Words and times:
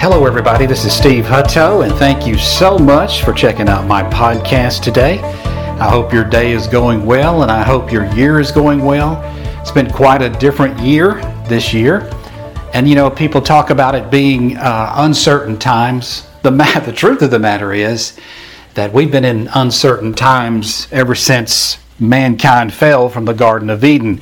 Hello, 0.00 0.24
everybody. 0.26 0.64
This 0.64 0.84
is 0.84 0.92
Steve 0.92 1.24
Hutto, 1.24 1.84
and 1.84 1.92
thank 1.98 2.24
you 2.24 2.38
so 2.38 2.78
much 2.78 3.24
for 3.24 3.32
checking 3.32 3.68
out 3.68 3.84
my 3.84 4.04
podcast 4.04 4.80
today. 4.80 5.18
I 5.18 5.90
hope 5.90 6.12
your 6.12 6.22
day 6.22 6.52
is 6.52 6.68
going 6.68 7.04
well, 7.04 7.42
and 7.42 7.50
I 7.50 7.64
hope 7.64 7.90
your 7.90 8.04
year 8.14 8.38
is 8.38 8.52
going 8.52 8.84
well. 8.84 9.20
It's 9.60 9.72
been 9.72 9.90
quite 9.90 10.22
a 10.22 10.30
different 10.30 10.78
year 10.78 11.14
this 11.48 11.74
year, 11.74 12.08
and 12.74 12.88
you 12.88 12.94
know, 12.94 13.10
people 13.10 13.40
talk 13.40 13.70
about 13.70 13.96
it 13.96 14.08
being 14.08 14.56
uh, 14.56 14.92
uncertain 14.98 15.58
times. 15.58 16.28
The 16.42 16.52
ma- 16.52 16.78
the 16.86 16.92
truth 16.92 17.20
of 17.20 17.32
the 17.32 17.40
matter 17.40 17.72
is 17.72 18.16
that 18.74 18.92
we've 18.92 19.10
been 19.10 19.24
in 19.24 19.48
uncertain 19.52 20.14
times 20.14 20.86
ever 20.92 21.16
since 21.16 21.76
mankind 21.98 22.72
fell 22.72 23.08
from 23.08 23.24
the 23.24 23.34
Garden 23.34 23.68
of 23.68 23.82
Eden. 23.82 24.20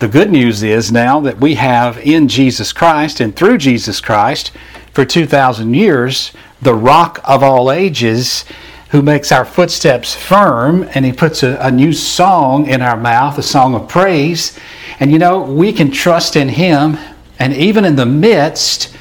The 0.00 0.08
good 0.08 0.30
news 0.30 0.62
is 0.62 0.92
now 0.92 1.20
that 1.20 1.40
we 1.40 1.54
have 1.54 1.96
in 1.96 2.28
Jesus 2.28 2.74
Christ 2.74 3.20
and 3.20 3.34
through 3.34 3.56
Jesus 3.56 4.02
Christ 4.02 4.52
for 4.94 5.04
2,000 5.04 5.74
years 5.74 6.32
the 6.62 6.74
rock 6.74 7.20
of 7.24 7.42
all 7.42 7.70
ages 7.70 8.44
who 8.90 9.02
makes 9.02 9.32
our 9.32 9.44
footsteps 9.44 10.14
firm 10.14 10.88
and 10.94 11.04
he 11.04 11.12
puts 11.12 11.42
a, 11.42 11.58
a, 11.60 11.70
new 11.70 11.92
song 11.92 12.66
in 12.68 12.80
our 12.80 12.96
mouth, 12.96 13.36
a 13.36 13.42
song 13.42 13.74
of 13.74 13.88
praise. 13.88 14.58
And 15.00 15.10
you 15.10 15.18
know, 15.18 15.42
we 15.42 15.72
can 15.72 15.90
trust 15.90 16.36
in 16.36 16.48
him 16.48 16.96
and 17.38 17.52
even 17.52 17.84
in 17.84 17.96
the 17.96 18.06
midst 18.06 18.96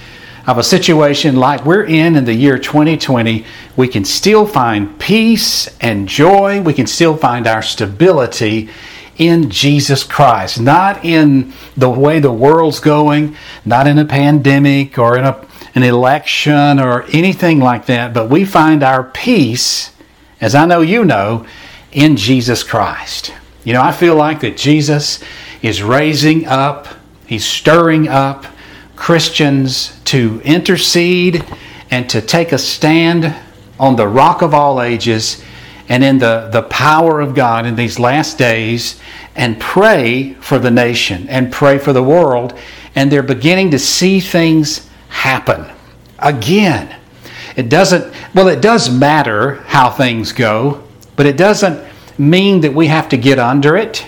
of 0.48 0.58
a 0.58 0.64
situation 0.64 1.36
like 1.36 1.64
we're 1.64 1.86
in 1.86 2.16
in 2.16 2.26
the 2.26 2.34
year 2.34 2.58
2020, 2.58 3.46
we 3.78 3.88
can 3.88 4.04
still 4.04 4.46
find 4.46 5.00
peace 5.00 5.70
and 5.80 6.08
joy. 6.08 6.60
We 6.60 6.74
can 6.74 6.88
still 6.88 7.16
find 7.16 7.48
our 7.48 7.62
stability 7.62 8.70
in 9.18 9.50
Jesus 9.50 10.04
Christ, 10.04 10.60
not 10.60 11.06
in 11.06 11.54
the 11.78 11.90
way 11.90 12.20
the 12.20 12.32
world's 12.32 12.80
going, 12.80 13.36
not 13.64 13.88
in 13.88 14.00
a 14.00 14.06
pandemic 14.06 14.98
or 14.98 15.18
in 15.18 15.24
a, 15.24 15.34
an 15.76 15.84
election 15.84 16.80
or 16.80 17.04
anything 17.12 17.60
like 17.60 17.88
that, 17.88 18.14
but 18.14 18.30
we 18.30 18.46
find 18.46 18.84
our 18.84 19.04
peace, 19.04 19.92
as 20.40 20.54
I 20.56 20.66
know 20.66 20.82
you 20.82 21.04
know, 21.04 21.46
in 21.92 22.16
Jesus 22.16 22.64
Christ. 22.64 23.34
You 23.64 23.74
know, 23.74 23.82
I 23.82 23.92
feel 23.92 24.16
like 24.16 24.42
that 24.42 24.58
Jesus 24.58 25.24
is 25.62 25.82
raising 25.82 26.46
up, 26.46 26.88
he's 27.26 27.46
stirring 27.46 28.08
up 28.08 28.46
Christians 28.96 30.00
to 30.06 30.42
intercede 30.44 31.44
and 31.90 32.10
to 32.10 32.22
take 32.22 32.52
a 32.52 32.58
stand 32.58 33.36
on 33.80 33.96
the 33.96 34.08
rock 34.08 34.42
of 34.42 34.54
all 34.54 34.82
ages 34.82 35.44
and 35.90 36.04
in 36.04 36.18
the, 36.18 36.50
the 36.52 36.64
power 36.64 37.20
of 37.20 37.36
God 37.36 37.66
in 37.66 37.76
these 37.76 38.00
last 38.00 38.38
days 38.38 39.00
and 39.36 39.60
pray 39.60 40.34
for 40.36 40.60
the 40.60 40.72
nation 40.72 41.28
and 41.30 41.52
pray 41.52 41.78
for 41.78 41.94
the 41.94 42.04
world. 42.04 42.58
And 42.96 43.12
they're 43.12 43.24
beginning 43.24 43.72
to 43.72 43.80
see 43.80 44.20
things 44.20 44.90
happen. 45.10 45.73
Again, 46.24 46.96
it 47.56 47.70
doesn't, 47.70 48.14
well, 48.34 48.48
it 48.48 48.62
does 48.62 48.90
matter 48.90 49.56
how 49.68 49.90
things 49.90 50.32
go, 50.32 50.84
but 51.16 51.26
it 51.26 51.38
doesn't 51.38 51.86
mean 52.18 52.62
that 52.62 52.74
we 52.74 52.88
have 52.88 53.10
to 53.10 53.18
get 53.18 53.40
under 53.40 53.76
it. 53.76 54.06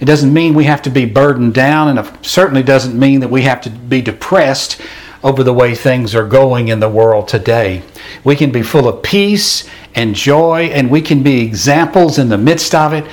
It 0.00 0.04
doesn't 0.04 0.32
mean 0.32 0.54
we 0.54 0.64
have 0.64 0.82
to 0.82 0.90
be 0.90 1.04
burdened 1.04 1.54
down, 1.54 1.88
and 1.88 1.98
it 1.98 2.24
certainly 2.24 2.62
doesn't 2.62 2.98
mean 2.98 3.20
that 3.20 3.28
we 3.28 3.42
have 3.42 3.60
to 3.62 3.70
be 3.70 4.00
depressed 4.00 4.80
over 5.24 5.42
the 5.42 5.52
way 5.52 5.74
things 5.74 6.14
are 6.14 6.26
going 6.26 6.68
in 6.68 6.78
the 6.78 6.88
world 6.88 7.26
today. 7.26 7.82
We 8.22 8.36
can 8.36 8.52
be 8.52 8.62
full 8.62 8.86
of 8.88 9.02
peace 9.02 9.68
and 9.94 10.14
joy, 10.14 10.66
and 10.72 10.90
we 10.90 11.02
can 11.02 11.22
be 11.22 11.40
examples 11.40 12.18
in 12.18 12.28
the 12.28 12.38
midst 12.38 12.74
of 12.74 12.92
it 12.92 13.04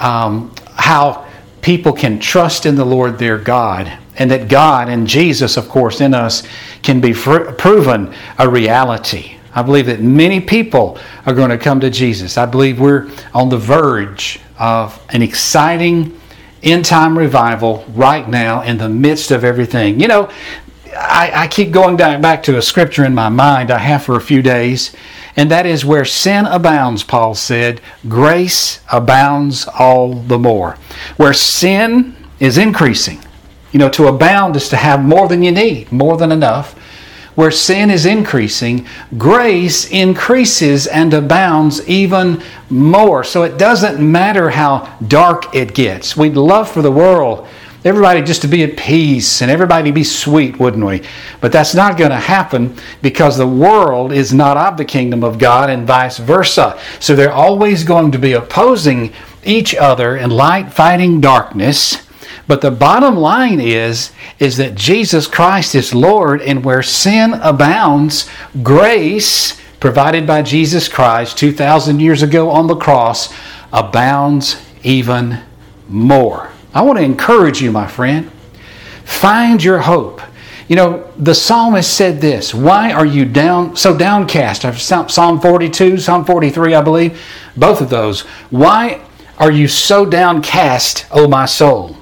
um, 0.00 0.52
how 0.74 1.28
people 1.62 1.92
can 1.92 2.18
trust 2.18 2.66
in 2.66 2.74
the 2.74 2.84
Lord 2.84 3.18
their 3.18 3.38
God, 3.38 3.90
and 4.16 4.30
that 4.30 4.48
God 4.48 4.88
and 4.88 5.06
Jesus, 5.06 5.56
of 5.56 5.68
course, 5.68 6.00
in 6.00 6.12
us 6.12 6.42
can 6.82 7.00
be 7.00 7.12
fr- 7.12 7.52
proven 7.52 8.14
a 8.38 8.48
reality. 8.48 9.36
I 9.54 9.62
believe 9.62 9.86
that 9.86 10.00
many 10.00 10.40
people 10.40 10.98
are 11.24 11.34
going 11.34 11.50
to 11.50 11.58
come 11.58 11.80
to 11.80 11.90
Jesus. 11.90 12.36
I 12.36 12.46
believe 12.46 12.80
we're 12.80 13.10
on 13.32 13.48
the 13.48 13.58
verge 13.58 14.40
of 14.58 15.00
an 15.10 15.22
exciting 15.22 16.18
end 16.62 16.84
time 16.84 17.18
revival 17.18 17.84
right 17.94 18.28
now 18.28 18.62
in 18.62 18.78
the 18.78 18.88
midst 18.88 19.30
of 19.30 19.44
everything. 19.44 20.00
You 20.00 20.08
know, 20.08 20.30
I, 20.94 21.30
I 21.34 21.48
keep 21.48 21.70
going 21.70 21.96
back 21.96 22.42
to 22.44 22.58
a 22.58 22.62
scripture 22.62 23.04
in 23.04 23.14
my 23.14 23.28
mind 23.28 23.70
I 23.70 23.78
have 23.78 24.02
for 24.04 24.16
a 24.16 24.20
few 24.20 24.42
days, 24.42 24.94
and 25.36 25.50
that 25.50 25.64
is 25.64 25.84
where 25.84 26.04
sin 26.04 26.44
abounds, 26.44 27.02
Paul 27.02 27.34
said, 27.34 27.80
grace 28.08 28.80
abounds 28.90 29.66
all 29.66 30.14
the 30.14 30.38
more. 30.38 30.76
Where 31.16 31.32
sin 31.32 32.16
is 32.40 32.58
increasing, 32.58 33.22
you 33.70 33.78
know, 33.78 33.88
to 33.90 34.08
abound 34.08 34.56
is 34.56 34.68
to 34.68 34.76
have 34.76 35.02
more 35.02 35.28
than 35.28 35.42
you 35.42 35.52
need, 35.52 35.90
more 35.90 36.16
than 36.16 36.32
enough. 36.32 36.78
Where 37.34 37.50
sin 37.50 37.88
is 37.88 38.04
increasing, 38.04 38.86
grace 39.16 39.90
increases 39.90 40.86
and 40.86 41.14
abounds 41.14 41.88
even 41.88 42.42
more. 42.68 43.24
So 43.24 43.42
it 43.44 43.56
doesn't 43.56 43.98
matter 43.98 44.50
how 44.50 44.98
dark 45.08 45.54
it 45.54 45.72
gets. 45.72 46.14
We'd 46.14 46.36
love 46.36 46.70
for 46.70 46.82
the 46.82 46.92
world 46.92 47.48
everybody 47.84 48.22
just 48.22 48.42
to 48.42 48.48
be 48.48 48.62
at 48.62 48.76
peace 48.76 49.42
and 49.42 49.50
everybody 49.50 49.90
be 49.90 50.04
sweet, 50.04 50.58
wouldn't 50.58 50.84
we? 50.84 51.02
But 51.40 51.52
that's 51.52 51.74
not 51.74 51.96
going 51.98 52.10
to 52.10 52.16
happen 52.16 52.76
because 53.00 53.36
the 53.36 53.46
world 53.46 54.12
is 54.12 54.32
not 54.32 54.56
of 54.56 54.76
the 54.76 54.84
kingdom 54.84 55.24
of 55.24 55.38
God 55.38 55.70
and 55.70 55.86
vice 55.86 56.18
versa. 56.18 56.78
So 57.00 57.14
they're 57.14 57.32
always 57.32 57.84
going 57.84 58.12
to 58.12 58.18
be 58.18 58.32
opposing 58.32 59.12
each 59.44 59.74
other 59.74 60.16
and 60.16 60.32
light 60.32 60.72
fighting 60.72 61.20
darkness. 61.20 62.08
But 62.46 62.60
the 62.60 62.70
bottom 62.70 63.16
line 63.16 63.60
is 63.60 64.12
is 64.38 64.56
that 64.56 64.74
Jesus 64.74 65.26
Christ 65.26 65.74
is 65.74 65.94
Lord 65.94 66.42
and 66.42 66.64
where 66.64 66.82
sin 66.82 67.34
abounds, 67.34 68.28
grace 68.62 69.60
provided 69.80 70.26
by 70.26 70.42
Jesus 70.42 70.88
Christ 70.88 71.38
2000 71.38 71.98
years 71.98 72.22
ago 72.22 72.50
on 72.50 72.68
the 72.68 72.76
cross 72.76 73.34
abounds 73.72 74.56
even 74.84 75.40
more. 75.88 76.51
I 76.74 76.82
want 76.82 76.98
to 76.98 77.04
encourage 77.04 77.60
you, 77.60 77.70
my 77.70 77.86
friend. 77.86 78.30
Find 79.04 79.62
your 79.62 79.80
hope. 79.80 80.20
You 80.68 80.76
know, 80.76 81.12
the 81.18 81.34
psalmist 81.34 81.92
said 81.92 82.20
this 82.20 82.54
Why 82.54 82.92
are 82.92 83.06
you 83.06 83.24
down 83.24 83.76
so 83.76 83.96
downcast? 83.96 84.64
Psalm 85.10 85.40
42, 85.40 85.98
Psalm 85.98 86.24
43, 86.24 86.74
I 86.74 86.82
believe, 86.82 87.20
both 87.56 87.80
of 87.80 87.90
those. 87.90 88.22
Why 88.50 89.02
are 89.38 89.50
you 89.50 89.68
so 89.68 90.06
downcast, 90.06 91.06
O 91.10 91.28
my 91.28 91.46
soul? 91.46 91.96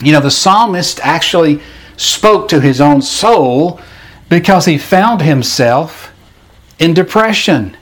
You 0.00 0.12
know, 0.12 0.20
the 0.20 0.30
psalmist 0.30 1.00
actually 1.02 1.60
spoke 1.96 2.48
to 2.48 2.60
his 2.60 2.80
own 2.80 3.02
soul 3.02 3.80
because 4.28 4.64
he 4.64 4.78
found 4.78 5.22
himself 5.22 6.12
in 6.78 6.94
depression. 6.94 7.76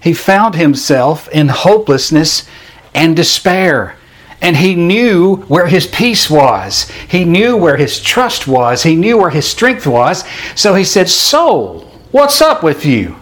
He 0.00 0.14
found 0.14 0.56
himself 0.56 1.28
in 1.28 1.48
hopelessness 1.48 2.48
and 2.94 3.14
despair. 3.14 3.96
And 4.42 4.56
he 4.56 4.74
knew 4.74 5.36
where 5.36 5.68
his 5.68 5.86
peace 5.86 6.28
was. 6.28 6.90
He 7.08 7.24
knew 7.24 7.56
where 7.56 7.76
his 7.76 8.00
trust 8.00 8.48
was. 8.48 8.82
He 8.82 8.96
knew 8.96 9.16
where 9.16 9.30
his 9.30 9.46
strength 9.46 9.86
was. 9.86 10.24
So 10.56 10.74
he 10.74 10.82
said, 10.82 11.08
Soul, 11.08 11.82
what's 12.10 12.42
up 12.42 12.64
with 12.64 12.84
you? 12.84 13.14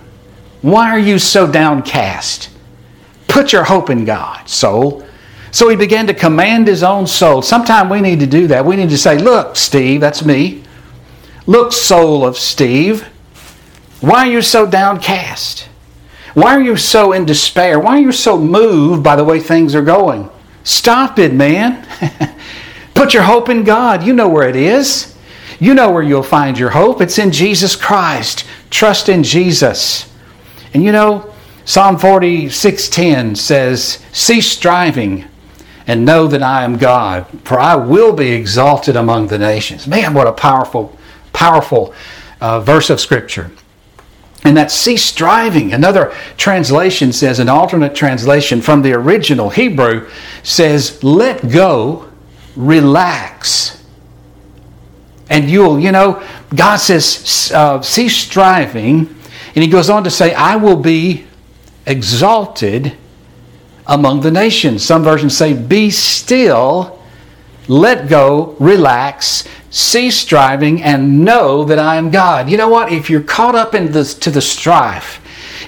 Why 0.63 0.89
are 0.91 0.99
you 0.99 1.19
so 1.19 1.47
downcast? 1.47 2.49
Put 3.29 3.53
your 3.53 3.65
hope 3.65 3.91
in 3.91 4.07
God, 4.07 4.49
soul. 4.49 5.07
So 5.53 5.69
he 5.69 5.77
began 5.77 6.07
to 6.07 6.15
command 6.15 6.67
his 6.67 6.83
own 6.83 7.07
soul. 7.07 7.43
Sometimes 7.43 7.91
we 7.91 8.01
need 8.01 8.21
to 8.21 8.27
do 8.27 8.47
that. 8.47 8.65
We 8.65 8.77
need 8.77 8.91
to 8.91 8.99
say, 8.99 9.19
Look, 9.19 9.57
Steve, 9.57 10.01
that's 10.01 10.25
me. 10.25 10.63
Look, 11.47 11.73
soul 11.73 12.25
of 12.25 12.39
Steve, 12.39 13.03
why 14.01 14.27
are 14.27 14.33
you 14.33 14.41
so 14.41 14.67
downcast? 14.67 15.69
Why 16.33 16.55
are 16.55 16.63
you 16.63 16.77
so 16.77 17.13
in 17.13 17.27
despair? 17.27 17.79
Why 17.79 17.99
are 17.99 18.03
you 18.03 18.13
so 18.13 18.39
moved 18.39 19.03
by 19.03 19.17
the 19.17 19.25
way 19.25 19.39
things 19.39 19.75
are 19.75 19.83
going? 19.83 20.31
Stop 20.65 21.19
it, 21.19 21.33
man. 21.33 21.87
Put 22.95 23.15
your 23.15 23.23
hope 23.23 23.49
in 23.49 23.65
God. 23.65 24.03
You 24.03 24.13
know 24.13 24.29
where 24.29 24.49
it 24.49 24.57
is. 24.57 25.17
You 25.59 25.75
know 25.75 25.91
where 25.91 26.03
you'll 26.03 26.23
find 26.23 26.59
your 26.59 26.71
hope. 26.71 27.01
It's 27.01 27.19
in 27.19 27.33
Jesus 27.33 27.77
Christ. 27.77 28.45
Trust 28.71 29.09
in 29.09 29.23
Jesus. 29.23 30.11
And 30.73 30.83
you 30.83 30.93
know, 30.93 31.33
Psalm 31.65 31.99
46:10 31.99 33.37
says, 33.37 33.99
"Cease 34.13 34.51
striving 34.51 35.27
and 35.87 36.05
know 36.05 36.27
that 36.27 36.43
I 36.43 36.65
am 36.65 36.79
God, 36.79 37.27
for 37.45 37.61
I 37.61 37.75
will 37.77 38.13
be 38.13 38.33
exalted 38.33 38.97
among 38.97 39.29
the 39.29 39.39
nations." 39.39 39.87
Man, 39.87 40.15
what 40.15 40.27
a 40.27 40.33
powerful 40.33 40.97
powerful 41.33 41.95
uh, 42.41 42.61
verse 42.61 42.91
of 42.91 43.01
scripture. 43.01 43.51
And 44.43 44.57
that 44.57 44.71
cease 44.71 45.05
striving. 45.05 45.73
Another 45.73 46.15
translation 46.37 47.13
says, 47.13 47.39
an 47.41 47.49
alternate 47.49 47.95
translation 47.95 48.63
from 48.63 48.83
the 48.83 48.93
original 48.95 49.51
Hebrew 49.51 50.09
says, 50.43 51.03
let 51.05 51.51
go, 51.51 52.11
relax. 52.57 53.85
And 55.29 55.51
you'll, 55.51 55.79
you 55.79 55.93
know, 55.93 56.27
God 56.55 56.77
says, 56.77 57.53
uh, 57.55 57.83
cease 57.83 58.17
striving. 58.17 59.15
And 59.55 59.65
he 59.65 59.69
goes 59.69 59.91
on 59.91 60.05
to 60.05 60.11
say, 60.11 60.35
I 60.35 60.57
will 60.57 60.77
be 60.77 61.27
exalted 61.87 62.97
among 63.87 64.21
the 64.21 64.31
nations. 64.31 64.85
Some 64.85 65.03
versions 65.03 65.37
say, 65.37 65.53
be 65.53 65.91
still, 65.91 67.00
let 67.71 68.09
go, 68.09 68.57
relax, 68.59 69.45
cease 69.71 70.17
striving 70.17 70.83
and 70.83 71.25
know 71.25 71.63
that 71.65 71.79
I 71.79 71.97
am 71.97 72.11
God. 72.11 72.51
You 72.51 72.57
know 72.57 72.69
what? 72.69 72.93
If 72.93 73.09
you're 73.09 73.23
caught 73.23 73.55
up 73.55 73.77
in 73.77 73.93
this 73.93 74.13
to 74.15 74.31
the 74.31 74.41
strife, 74.41 75.21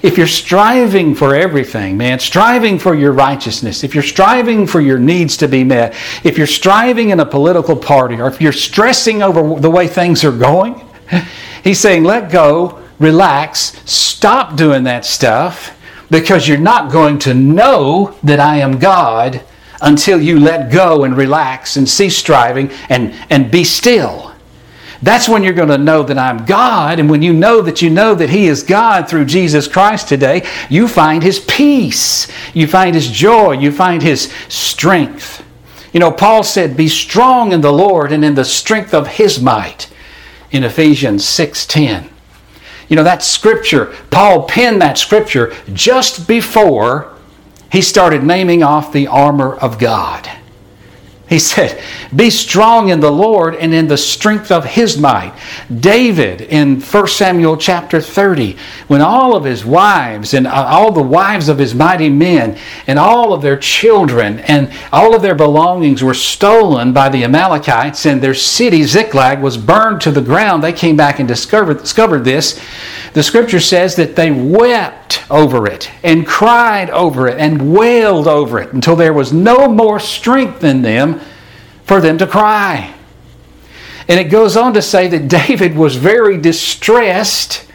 if 0.03 0.19
you're 0.19 0.27
striving 0.27 1.15
for 1.15 1.33
everything, 1.33 1.97
man, 1.97 2.19
striving 2.19 2.81
for 2.81 2.97
your 2.97 3.13
righteousness, 3.13 3.85
if 3.85 3.95
you're 3.95 4.03
striving 4.03 4.67
for 4.67 4.81
your 4.81 4.99
needs 4.99 5.37
to 5.37 5.47
be 5.47 5.63
met, 5.63 5.95
if 6.25 6.37
you're 6.37 6.47
striving 6.49 7.11
in 7.11 7.21
a 7.21 7.27
political 7.27 7.77
party, 7.77 8.21
or 8.21 8.27
if 8.27 8.41
you're 8.41 8.51
stressing 8.53 9.23
over 9.23 9.61
the 9.61 9.71
way 9.71 9.87
things 9.87 10.25
are 10.25 10.37
going, 10.37 10.85
he's 11.63 11.79
saying, 11.79 12.03
let 12.03 12.33
go, 12.33 12.83
relax, 12.99 13.81
stop 13.89 14.57
doing 14.57 14.83
that 14.85 15.05
stuff 15.05 15.79
because 16.11 16.49
you're 16.49 16.59
not 16.59 16.91
going 16.91 17.21
to 17.21 17.33
know 17.33 18.19
that 18.25 18.41
I 18.41 18.57
am 18.57 18.81
God 18.81 19.45
until 19.83 20.21
you 20.21 20.39
let 20.39 20.73
go 20.73 21.05
and 21.05 21.17
relax 21.17 21.77
and 21.77 21.89
cease 21.89 22.17
striving 22.17 22.71
and, 22.89 23.13
and 23.29 23.51
be 23.51 23.65
still. 23.65 24.33
That's 25.03 25.29
when 25.29 25.43
you're 25.43 25.53
going 25.53 25.69
to 25.69 25.79
know 25.79 26.05
that 26.05 26.17
I'm 26.17 26.47
God. 26.47 27.01
And 27.01 27.11
when 27.11 27.23
you 27.23 27.33
know 27.33 27.61
that 27.61 27.83
you 27.83 27.91
know 27.91 28.15
that 28.15 28.31
He 28.31 28.47
is 28.47 28.63
God 28.63 29.09
through 29.09 29.25
Jesus 29.25 29.67
Christ 29.67 30.09
today, 30.09 30.47
you 30.71 30.87
find 30.87 31.23
His 31.23 31.41
peace, 31.41 32.29
you 32.55 32.69
find 32.69 32.95
His 32.95 33.11
joy, 33.11 33.53
you 33.53 33.73
find 33.73 34.01
His 34.01 34.33
strength. 34.49 35.45
You 35.93 36.01
know, 36.01 36.13
Paul 36.13 36.45
said, 36.45 36.77
Be 36.77 36.89
strong 36.89 37.53
in 37.53 37.61
the 37.61 37.73
Lord 37.73 38.13
and 38.13 38.25
in 38.25 38.37
the 38.37 38.45
strength 38.45 38.95
of 38.95 39.09
His 39.09 39.41
might 39.41 39.93
in 40.53 40.63
Ephesians 40.63 41.25
6:10. 41.25 42.09
You 42.89 42.97
know, 42.97 43.05
that 43.05 43.23
scripture, 43.23 43.95
Paul 44.11 44.45
penned 44.45 44.81
that 44.83 44.99
scripture 44.99 45.55
just 45.73 46.29
before 46.29 47.12
he 47.73 47.81
started 47.81 48.23
naming 48.23 48.63
off 48.63 48.93
the 48.93 49.07
armor 49.07 49.55
of 49.55 49.79
God. 49.79 50.29
He 51.33 51.39
said, 51.39 51.83
Be 52.15 52.29
strong 52.29 52.91
in 52.91 53.01
the 53.01 53.11
Lord 53.11 53.55
and 53.55 53.73
in 53.73 53.89
the 53.89 53.97
strength 53.97 54.53
of 54.53 54.67
his 54.67 54.99
might. 54.99 55.33
David 55.75 56.43
in 56.43 56.83
1 56.83 57.07
Samuel 57.07 57.57
chapter 57.57 58.03
30, 58.03 58.59
when 58.89 59.01
all 59.01 59.35
of 59.35 59.45
his 59.45 59.65
wives 59.65 60.35
and 60.35 60.47
uh, 60.47 60.53
all 60.53 60.93
the 60.93 61.03
wives 61.03 61.49
of 61.49 61.57
his 61.57 61.75
mighty 61.75 62.11
men 62.11 62.59
and 62.87 62.99
all 62.99 63.33
of 63.33 63.41
their 63.41 63.57
children 63.57 64.41
and 64.41 64.71
all 64.93 65.15
of 65.15 65.23
their 65.23 65.35
belongings 65.35 66.05
were 66.05 66.13
stolen 66.13 66.93
by 66.93 67.09
the 67.09 67.25
Amalekites 67.25 68.05
and 68.05 68.21
their 68.21 68.35
city, 68.35 68.83
Ziklag, 68.83 69.41
was 69.41 69.57
burned 69.57 70.03
to 70.03 70.11
the 70.11 70.21
ground, 70.21 70.63
they 70.63 70.75
came 70.75 70.97
back 70.97 71.19
and 71.19 71.27
discovered, 71.27 71.79
discovered 71.79 72.25
this. 72.25 72.61
The 73.15 73.23
scripture 73.23 73.61
says 73.61 73.97
that 73.97 74.17
they 74.17 74.31
wept 74.31 75.23
over 75.31 75.67
it 75.67 75.91
and 76.03 76.27
cried 76.27 76.89
over 76.91 77.29
it 77.29 77.39
and 77.39 77.75
wailed 77.75 78.27
over 78.27 78.59
it 78.59 78.73
until 78.73 78.97
there 78.97 79.13
was 79.13 79.33
no 79.33 79.69
more 79.69 80.01
strength 80.01 80.65
in 80.65 80.83
them 80.83 81.21
for 81.85 82.01
them 82.01 82.17
to 82.19 82.27
cry. 82.27 82.95
And 84.09 84.19
it 84.19 84.25
goes 84.25 84.57
on 84.57 84.75
to 84.75 84.83
say 84.83 85.09
that 85.09 85.29
David 85.47 85.77
was 85.77 85.97
very 85.97 86.39
distressed 86.39 87.67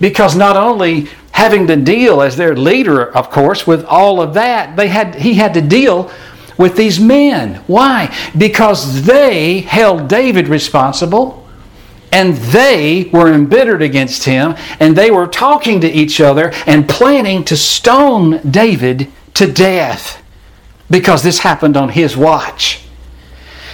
because 0.00 0.36
not 0.36 0.56
only 0.56 1.08
having 1.32 1.66
to 1.66 1.76
deal 1.76 2.22
as 2.22 2.36
their 2.36 2.56
leader, 2.56 3.12
of 3.16 3.30
course, 3.30 3.66
with 3.66 3.84
all 3.84 4.20
of 4.20 4.34
that, 4.34 4.76
they 4.76 4.88
had 4.88 5.16
he 5.16 5.34
had 5.34 5.54
to 5.54 5.60
deal 5.60 6.10
with 6.56 6.76
these 6.76 7.00
men. 7.00 7.56
Why? 7.66 8.16
Because 8.38 9.04
they 9.04 9.60
held 9.60 10.06
David 10.06 10.46
responsible 10.46 11.43
and 12.14 12.36
they 12.36 13.10
were 13.12 13.32
embittered 13.32 13.82
against 13.82 14.22
him, 14.22 14.54
and 14.78 14.94
they 14.94 15.10
were 15.10 15.26
talking 15.26 15.80
to 15.80 15.90
each 15.90 16.20
other 16.20 16.52
and 16.64 16.88
planning 16.88 17.44
to 17.44 17.56
stone 17.56 18.40
David 18.48 19.10
to 19.34 19.50
death 19.50 20.22
because 20.88 21.24
this 21.24 21.40
happened 21.40 21.76
on 21.76 21.88
his 21.88 22.16
watch. 22.16 22.84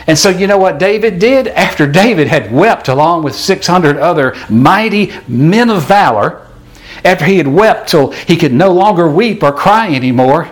And 0.06 0.19
so, 0.19 0.31
you 0.31 0.46
know 0.46 0.56
what 0.56 0.78
David 0.78 1.19
did? 1.19 1.48
After 1.48 1.87
David 1.87 2.28
had 2.28 2.50
wept 2.50 2.88
along 2.88 3.25
with 3.25 3.34
600 3.34 3.98
other 3.98 4.34
mighty 4.48 5.12
men 5.28 5.69
of 5.69 5.86
valor, 5.86 6.46
after 7.04 7.26
he 7.26 7.36
had 7.36 7.46
wept 7.46 7.90
till 7.90 8.12
he 8.12 8.38
could 8.38 8.54
no 8.54 8.72
longer 8.72 9.06
weep 9.06 9.43
or 9.43 9.52
cry 9.52 9.94
anymore, 9.94 10.50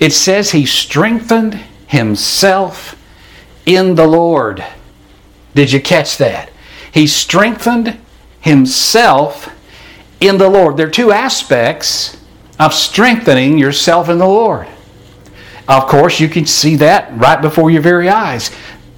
it 0.00 0.14
says 0.14 0.52
he 0.52 0.64
strengthened 0.64 1.52
himself 1.86 2.98
in 3.66 3.94
the 3.94 4.06
Lord. 4.06 4.64
Did 5.54 5.70
you 5.70 5.82
catch 5.82 6.16
that? 6.16 6.50
He 6.96 7.06
strengthened 7.06 7.98
himself 8.40 9.54
in 10.18 10.38
the 10.38 10.48
Lord. 10.48 10.78
There 10.78 10.86
are 10.86 10.90
two 10.90 11.12
aspects 11.12 12.16
of 12.58 12.72
strengthening 12.72 13.58
yourself 13.58 14.08
in 14.08 14.16
the 14.16 14.26
Lord. 14.26 14.66
Of 15.68 15.88
course, 15.88 16.20
you 16.20 16.28
can 16.30 16.46
see 16.46 16.76
that 16.76 17.14
right 17.14 17.42
before 17.42 17.70
your 17.70 17.82
very 17.82 18.08
eyes. 18.08 18.50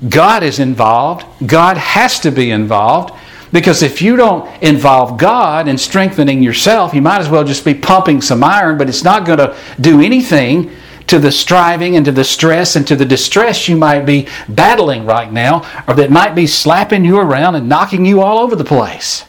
God 0.09 0.45
is 0.45 0.61
involved. 0.61 1.27
God 1.45 1.77
has 1.77 2.21
to 2.21 2.31
be 2.31 2.53
involved. 2.53 3.19
Because 3.53 3.83
if 3.83 4.01
you 4.01 4.15
don't 4.15 4.49
involve 4.63 5.19
God 5.19 5.67
in 5.67 5.77
strengthening 5.77 6.41
yourself, 6.41 6.95
you 6.95 7.03
might 7.03 7.21
as 7.21 7.29
well 7.29 7.43
just 7.43 7.65
be 7.65 7.75
pumping 7.75 8.23
some 8.23 8.45
iron, 8.45 8.79
but 8.79 8.89
it's 8.89 9.03
not 9.03 9.27
going 9.27 9.41
to 9.41 9.57
do 9.81 10.01
anything 10.01 10.71
to 11.09 11.19
the 11.19 11.33
striving 11.33 11.97
and 11.97 12.05
to 12.05 12.13
the 12.13 12.25
stress 12.25 12.77
and 12.77 12.87
to 12.87 12.97
the 12.97 13.05
distress 13.05 13.69
you 13.69 13.77
might 13.77 14.07
be 14.07 14.29
battling 14.49 15.05
right 15.05 15.33
now, 15.33 15.65
or 15.89 15.95
that 15.95 16.11
might 16.11 16.35
be 16.35 16.47
slapping 16.47 17.05
you 17.05 17.19
around 17.19 17.55
and 17.55 17.69
knocking 17.69 18.05
you 18.05 18.23
all 18.23 18.39
over 18.39 18.55
the 18.55 18.65
place. 18.65 19.25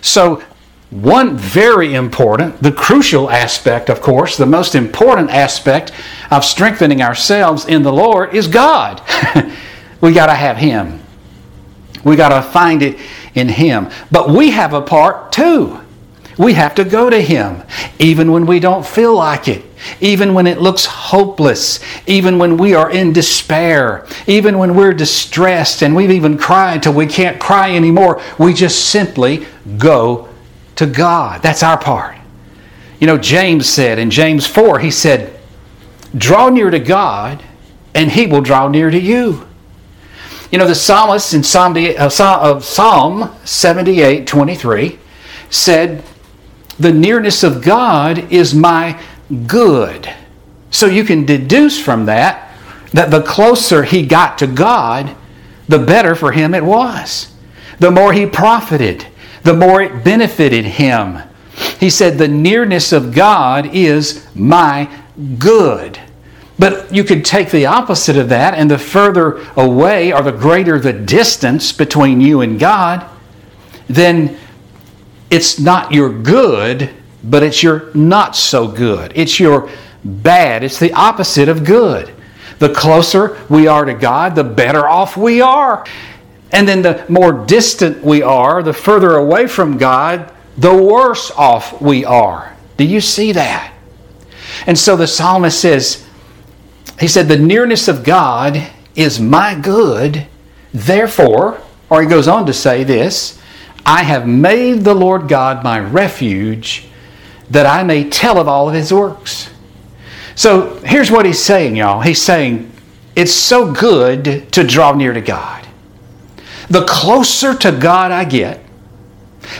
So, 0.00 0.42
one 0.90 1.38
very 1.38 1.94
important, 1.94 2.62
the 2.62 2.70
crucial 2.70 3.30
aspect, 3.30 3.88
of 3.88 4.02
course, 4.02 4.36
the 4.36 4.44
most 4.44 4.74
important 4.74 5.30
aspect 5.30 5.90
of 6.30 6.44
strengthening 6.44 7.00
ourselves 7.00 7.64
in 7.64 7.82
the 7.82 7.92
Lord 7.92 8.34
is 8.34 8.46
God. 8.46 9.00
we 10.02 10.12
got 10.12 10.26
to 10.26 10.34
have 10.34 10.58
Him. 10.58 11.00
We 12.04 12.16
got 12.16 12.28
to 12.28 12.42
find 12.42 12.82
it 12.82 12.98
in 13.34 13.48
Him. 13.48 13.88
But 14.10 14.28
we 14.28 14.50
have 14.50 14.74
a 14.74 14.82
part 14.82 15.32
too. 15.32 15.81
We 16.42 16.54
have 16.54 16.74
to 16.76 16.84
go 16.84 17.08
to 17.08 17.20
Him, 17.20 17.62
even 17.98 18.32
when 18.32 18.46
we 18.46 18.60
don't 18.60 18.84
feel 18.84 19.14
like 19.14 19.48
it 19.48 19.64
even 20.00 20.34
when 20.34 20.46
it 20.46 20.60
looks 20.60 20.84
hopeless, 20.84 21.80
even 22.06 22.38
when 22.38 22.56
we 22.56 22.74
are 22.74 22.90
in 22.90 23.12
despair, 23.12 24.06
even 24.26 24.58
when 24.58 24.74
we're 24.74 24.92
distressed 24.92 25.82
and 25.82 25.94
we've 25.94 26.10
even 26.10 26.38
cried 26.38 26.82
till 26.82 26.92
we 26.92 27.06
can't 27.06 27.40
cry 27.40 27.74
anymore, 27.74 28.20
we 28.38 28.52
just 28.52 28.90
simply 28.90 29.46
go 29.78 30.28
to 30.76 30.86
God. 30.86 31.42
That's 31.42 31.62
our 31.62 31.78
part. 31.78 32.16
You 33.00 33.06
know, 33.06 33.18
James 33.18 33.68
said 33.68 33.98
in 33.98 34.10
James 34.10 34.46
4, 34.46 34.78
he 34.78 34.90
said, 34.90 35.38
Draw 36.16 36.50
near 36.50 36.70
to 36.70 36.78
God, 36.78 37.42
and 37.94 38.10
he 38.10 38.26
will 38.26 38.42
draw 38.42 38.68
near 38.68 38.90
to 38.90 39.00
you. 39.00 39.46
You 40.50 40.58
know, 40.58 40.66
the 40.66 40.74
psalmist 40.74 41.32
in 41.32 41.42
Psalm, 41.42 41.74
uh, 41.76 42.60
Psalm 42.60 43.30
78 43.44 44.26
23 44.26 44.98
said, 45.48 46.04
The 46.82 46.92
nearness 46.92 47.44
of 47.44 47.62
God 47.62 48.32
is 48.32 48.56
my 48.56 49.00
good. 49.46 50.12
So 50.72 50.86
you 50.86 51.04
can 51.04 51.24
deduce 51.24 51.80
from 51.80 52.06
that 52.06 52.58
that 52.92 53.12
the 53.12 53.22
closer 53.22 53.84
he 53.84 54.04
got 54.04 54.36
to 54.38 54.48
God, 54.48 55.14
the 55.68 55.78
better 55.78 56.16
for 56.16 56.32
him 56.32 56.54
it 56.54 56.64
was. 56.64 57.32
The 57.78 57.92
more 57.92 58.12
he 58.12 58.26
profited, 58.26 59.06
the 59.44 59.54
more 59.54 59.80
it 59.80 60.02
benefited 60.02 60.64
him. 60.64 61.20
He 61.78 61.88
said, 61.88 62.18
The 62.18 62.26
nearness 62.26 62.90
of 62.90 63.14
God 63.14 63.72
is 63.72 64.26
my 64.34 64.90
good. 65.38 66.00
But 66.58 66.92
you 66.92 67.04
could 67.04 67.24
take 67.24 67.52
the 67.52 67.66
opposite 67.66 68.16
of 68.16 68.28
that, 68.30 68.54
and 68.54 68.68
the 68.68 68.76
further 68.76 69.46
away 69.54 70.12
or 70.12 70.22
the 70.22 70.32
greater 70.32 70.80
the 70.80 70.92
distance 70.92 71.70
between 71.70 72.20
you 72.20 72.40
and 72.40 72.58
God, 72.58 73.06
then 73.86 74.36
it's 75.32 75.58
not 75.58 75.92
your 75.92 76.12
good, 76.12 76.90
but 77.24 77.42
it's 77.42 77.62
your 77.62 77.90
not 77.94 78.36
so 78.36 78.68
good. 78.68 79.12
It's 79.14 79.40
your 79.40 79.70
bad. 80.04 80.62
It's 80.62 80.78
the 80.78 80.92
opposite 80.92 81.48
of 81.48 81.64
good. 81.64 82.12
The 82.58 82.68
closer 82.68 83.40
we 83.48 83.66
are 83.66 83.86
to 83.86 83.94
God, 83.94 84.34
the 84.34 84.44
better 84.44 84.86
off 84.86 85.16
we 85.16 85.40
are. 85.40 85.86
And 86.52 86.68
then 86.68 86.82
the 86.82 87.06
more 87.08 87.32
distant 87.32 88.04
we 88.04 88.22
are, 88.22 88.62
the 88.62 88.74
further 88.74 89.16
away 89.16 89.46
from 89.46 89.78
God, 89.78 90.30
the 90.58 90.76
worse 90.76 91.30
off 91.30 91.80
we 91.80 92.04
are. 92.04 92.54
Do 92.76 92.84
you 92.84 93.00
see 93.00 93.32
that? 93.32 93.72
And 94.66 94.78
so 94.78 94.96
the 94.96 95.06
psalmist 95.06 95.58
says, 95.58 96.06
he 97.00 97.08
said, 97.08 97.26
The 97.26 97.38
nearness 97.38 97.88
of 97.88 98.04
God 98.04 98.70
is 98.94 99.18
my 99.18 99.54
good. 99.54 100.26
Therefore, 100.74 101.62
or 101.88 102.02
he 102.02 102.08
goes 102.08 102.28
on 102.28 102.44
to 102.46 102.52
say 102.52 102.84
this, 102.84 103.40
I 103.84 104.04
have 104.04 104.26
made 104.26 104.80
the 104.80 104.94
Lord 104.94 105.28
God 105.28 105.64
my 105.64 105.80
refuge 105.80 106.86
that 107.50 107.66
I 107.66 107.82
may 107.82 108.08
tell 108.08 108.38
of 108.38 108.48
all 108.48 108.68
of 108.68 108.74
his 108.74 108.92
works. 108.92 109.50
So 110.34 110.76
here's 110.78 111.10
what 111.10 111.26
he's 111.26 111.42
saying, 111.42 111.76
y'all. 111.76 112.00
He's 112.00 112.22
saying, 112.22 112.70
it's 113.14 113.32
so 113.32 113.72
good 113.72 114.50
to 114.52 114.64
draw 114.64 114.94
near 114.94 115.12
to 115.12 115.20
God. 115.20 115.66
The 116.70 116.84
closer 116.86 117.54
to 117.54 117.72
God 117.72 118.10
I 118.10 118.24
get, 118.24 118.64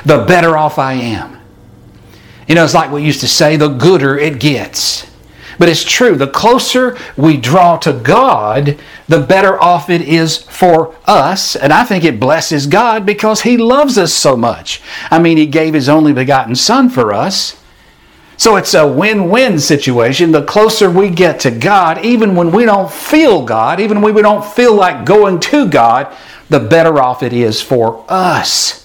the 0.04 0.24
better 0.24 0.56
off 0.56 0.78
I 0.78 0.94
am. 0.94 1.38
You 2.48 2.54
know, 2.54 2.64
it's 2.64 2.74
like 2.74 2.90
we 2.90 3.02
used 3.02 3.20
to 3.20 3.28
say, 3.28 3.56
the 3.56 3.68
gooder 3.68 4.16
it 4.16 4.40
gets. 4.40 5.10
But 5.62 5.68
it's 5.68 5.84
true, 5.84 6.16
the 6.16 6.26
closer 6.26 6.98
we 7.16 7.36
draw 7.36 7.76
to 7.78 7.92
God, 7.92 8.80
the 9.06 9.20
better 9.20 9.62
off 9.62 9.90
it 9.90 10.00
is 10.00 10.36
for 10.36 10.92
us. 11.04 11.54
And 11.54 11.72
I 11.72 11.84
think 11.84 12.02
it 12.02 12.18
blesses 12.18 12.66
God 12.66 13.06
because 13.06 13.42
He 13.42 13.56
loves 13.56 13.96
us 13.96 14.12
so 14.12 14.36
much. 14.36 14.82
I 15.08 15.20
mean, 15.20 15.36
He 15.36 15.46
gave 15.46 15.72
His 15.72 15.88
only 15.88 16.12
begotten 16.12 16.56
Son 16.56 16.90
for 16.90 17.12
us. 17.12 17.62
So 18.36 18.56
it's 18.56 18.74
a 18.74 18.88
win 18.88 19.30
win 19.30 19.60
situation. 19.60 20.32
The 20.32 20.42
closer 20.42 20.90
we 20.90 21.10
get 21.10 21.38
to 21.42 21.52
God, 21.52 22.04
even 22.04 22.34
when 22.34 22.50
we 22.50 22.64
don't 22.64 22.90
feel 22.90 23.44
God, 23.44 23.78
even 23.78 24.02
when 24.02 24.14
we 24.14 24.22
don't 24.22 24.44
feel 24.44 24.74
like 24.74 25.04
going 25.04 25.38
to 25.38 25.68
God, 25.68 26.12
the 26.48 26.58
better 26.58 27.00
off 27.00 27.22
it 27.22 27.32
is 27.32 27.62
for 27.62 28.04
us. 28.08 28.81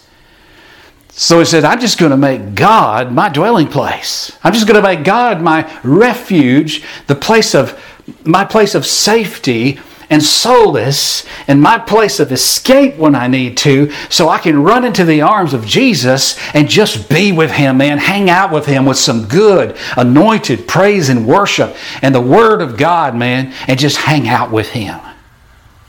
So 1.20 1.40
he 1.40 1.46
said, 1.46 1.66
I'm 1.66 1.80
just 1.80 1.98
going 1.98 2.12
to 2.12 2.18
make 2.18 2.54
God 2.54 3.12
my 3.12 3.28
dwelling 3.28 3.68
place. 3.68 4.32
I'm 4.44 4.54
just 4.54 4.68
going 4.68 4.80
to 4.80 4.88
make 4.88 5.04
God 5.04 5.42
my 5.42 5.68
refuge, 5.84 6.84
the 7.08 7.16
place 7.16 7.56
of 7.56 7.84
my 8.24 8.46
place 8.46 8.76
of 8.76 8.86
safety 8.86 9.80
and 10.12 10.22
solace 10.22 11.26
and 11.48 11.60
my 11.60 11.80
place 11.80 12.20
of 12.20 12.32
escape 12.32 12.98
when 12.98 13.16
I 13.16 13.26
need 13.26 13.58
to, 13.58 13.92
so 14.10 14.30
I 14.30 14.38
can 14.38 14.62
run 14.62 14.86
into 14.86 15.06
the 15.06 15.24
arms 15.24 15.56
of 15.56 15.66
Jesus 15.66 16.38
and 16.54 16.70
just 16.70 17.10
be 17.10 17.32
with 17.32 17.50
Him, 17.50 17.78
man. 17.78 17.98
Hang 17.98 18.30
out 18.30 18.52
with 18.52 18.68
Him 18.68 18.86
with 18.86 18.98
some 18.98 19.28
good, 19.28 19.76
anointed 19.98 20.68
praise 20.68 21.10
and 21.10 21.26
worship 21.26 21.76
and 22.04 22.14
the 22.14 22.22
Word 22.22 22.62
of 22.62 22.78
God, 22.78 23.16
man, 23.16 23.56
and 23.68 23.80
just 23.80 23.98
hang 23.98 24.28
out 24.30 24.52
with 24.52 24.70
Him. 24.70 25.00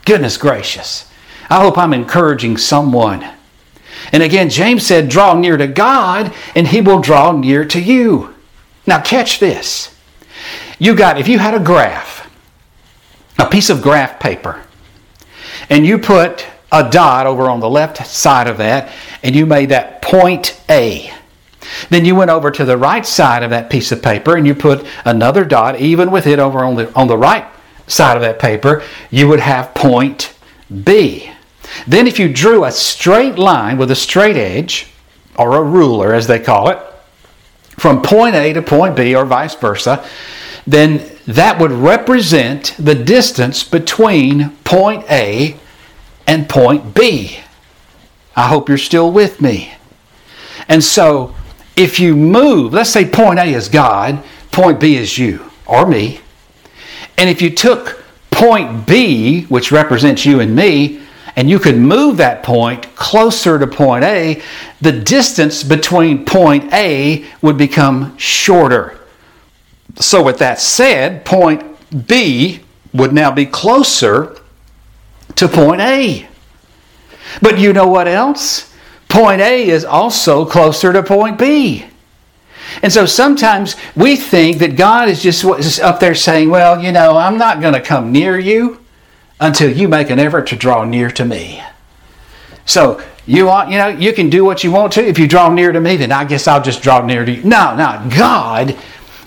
Goodness 0.05 0.37
gracious. 0.37 1.07
I 1.51 1.61
hope 1.61 1.77
I'm 1.77 1.93
encouraging 1.93 2.57
someone 2.57 3.29
and 4.11 4.23
again, 4.23 4.49
James 4.49 4.85
said, 4.85 5.09
Draw 5.09 5.35
near 5.35 5.57
to 5.57 5.67
God, 5.67 6.33
and 6.55 6.67
he 6.67 6.81
will 6.81 6.99
draw 6.99 7.31
near 7.31 7.65
to 7.65 7.81
you. 7.81 8.33
Now, 8.85 9.01
catch 9.01 9.39
this. 9.39 9.95
You 10.79 10.95
got, 10.95 11.19
if 11.19 11.27
you 11.27 11.39
had 11.39 11.53
a 11.53 11.59
graph, 11.59 12.29
a 13.37 13.49
piece 13.49 13.69
of 13.69 13.81
graph 13.81 14.19
paper, 14.19 14.63
and 15.69 15.85
you 15.85 15.97
put 15.97 16.45
a 16.71 16.89
dot 16.89 17.27
over 17.27 17.49
on 17.49 17.59
the 17.59 17.69
left 17.69 18.05
side 18.05 18.47
of 18.47 18.57
that, 18.57 18.91
and 19.23 19.35
you 19.35 19.45
made 19.45 19.69
that 19.69 20.01
point 20.01 20.59
A. 20.69 21.13
Then 21.89 22.05
you 22.05 22.15
went 22.15 22.31
over 22.31 22.51
to 22.51 22.65
the 22.65 22.77
right 22.77 23.05
side 23.05 23.43
of 23.43 23.49
that 23.51 23.69
piece 23.69 23.91
of 23.91 24.01
paper 24.01 24.35
and 24.35 24.47
you 24.47 24.55
put 24.55 24.85
another 25.05 25.45
dot, 25.45 25.79
even 25.79 26.09
with 26.09 26.25
it 26.25 26.39
over 26.39 26.63
on 26.63 26.75
the, 26.75 26.93
on 26.95 27.07
the 27.07 27.17
right 27.17 27.45
side 27.87 28.15
of 28.15 28.21
that 28.21 28.39
paper, 28.39 28.83
you 29.11 29.27
would 29.27 29.39
have 29.39 29.73
point 29.73 30.33
B. 30.83 31.31
Then, 31.87 32.07
if 32.07 32.19
you 32.19 32.31
drew 32.31 32.65
a 32.65 32.71
straight 32.71 33.37
line 33.37 33.77
with 33.77 33.91
a 33.91 33.95
straight 33.95 34.35
edge, 34.35 34.87
or 35.37 35.55
a 35.55 35.63
ruler 35.63 36.13
as 36.13 36.27
they 36.27 36.39
call 36.39 36.69
it, 36.69 36.79
from 37.77 38.01
point 38.01 38.35
A 38.35 38.53
to 38.53 38.61
point 38.61 38.95
B, 38.95 39.15
or 39.15 39.25
vice 39.25 39.55
versa, 39.55 40.05
then 40.67 41.09
that 41.27 41.59
would 41.59 41.71
represent 41.71 42.75
the 42.77 42.95
distance 42.95 43.63
between 43.63 44.49
point 44.63 45.05
A 45.09 45.55
and 46.27 46.49
point 46.49 46.93
B. 46.93 47.39
I 48.35 48.47
hope 48.47 48.69
you're 48.69 48.77
still 48.77 49.11
with 49.11 49.41
me. 49.41 49.73
And 50.67 50.83
so, 50.83 51.35
if 51.75 51.99
you 51.99 52.15
move, 52.15 52.73
let's 52.73 52.89
say 52.89 53.09
point 53.09 53.39
A 53.39 53.45
is 53.45 53.69
God, 53.69 54.23
point 54.51 54.79
B 54.79 54.95
is 54.95 55.17
you 55.17 55.49
or 55.65 55.85
me. 55.85 56.19
And 57.17 57.29
if 57.29 57.41
you 57.41 57.49
took 57.49 58.03
point 58.31 58.85
B, 58.85 59.43
which 59.45 59.71
represents 59.71 60.25
you 60.25 60.39
and 60.39 60.55
me, 60.55 61.01
and 61.35 61.49
you 61.49 61.59
could 61.59 61.77
move 61.77 62.17
that 62.17 62.43
point 62.43 62.95
closer 62.95 63.59
to 63.59 63.67
point 63.67 64.03
A, 64.03 64.41
the 64.81 64.91
distance 64.91 65.63
between 65.63 66.25
point 66.25 66.73
A 66.73 67.25
would 67.41 67.57
become 67.57 68.17
shorter. 68.17 68.99
So, 69.95 70.23
with 70.23 70.37
that 70.39 70.59
said, 70.59 71.25
point 71.25 71.63
B 72.07 72.61
would 72.93 73.13
now 73.13 73.31
be 73.31 73.45
closer 73.45 74.39
to 75.35 75.47
point 75.47 75.81
A. 75.81 76.27
But 77.41 77.59
you 77.59 77.73
know 77.73 77.87
what 77.87 78.07
else? 78.07 78.73
Point 79.07 79.41
A 79.41 79.67
is 79.67 79.85
also 79.85 80.45
closer 80.45 80.93
to 80.93 81.03
point 81.03 81.37
B. 81.37 81.85
And 82.83 82.93
so 82.93 83.05
sometimes 83.05 83.75
we 83.95 84.15
think 84.15 84.59
that 84.59 84.75
God 84.75 85.09
is 85.09 85.21
just 85.21 85.43
up 85.79 85.99
there 85.99 86.15
saying, 86.15 86.49
Well, 86.49 86.81
you 86.81 86.91
know, 86.91 87.17
I'm 87.17 87.37
not 87.37 87.61
going 87.61 87.73
to 87.73 87.81
come 87.81 88.11
near 88.11 88.37
you 88.37 88.78
until 89.39 89.71
you 89.71 89.87
make 89.87 90.09
an 90.09 90.19
effort 90.19 90.47
to 90.47 90.55
draw 90.55 90.83
near 90.83 91.09
to 91.11 91.25
me. 91.25 91.63
So 92.65 93.01
you 93.25 93.45
want, 93.45 93.71
you 93.71 93.77
know, 93.77 93.87
you 93.87 94.13
can 94.13 94.29
do 94.29 94.43
what 94.43 94.63
you 94.63 94.71
want 94.71 94.93
to. 94.93 95.05
If 95.05 95.17
you 95.17 95.27
draw 95.27 95.51
near 95.51 95.71
to 95.71 95.79
me, 95.79 95.97
then 95.97 96.11
I 96.11 96.25
guess 96.25 96.47
I'll 96.47 96.61
just 96.61 96.81
draw 96.81 97.05
near 97.05 97.25
to 97.25 97.31
you. 97.31 97.43
No, 97.43 97.75
no, 97.75 98.09
God, 98.15 98.77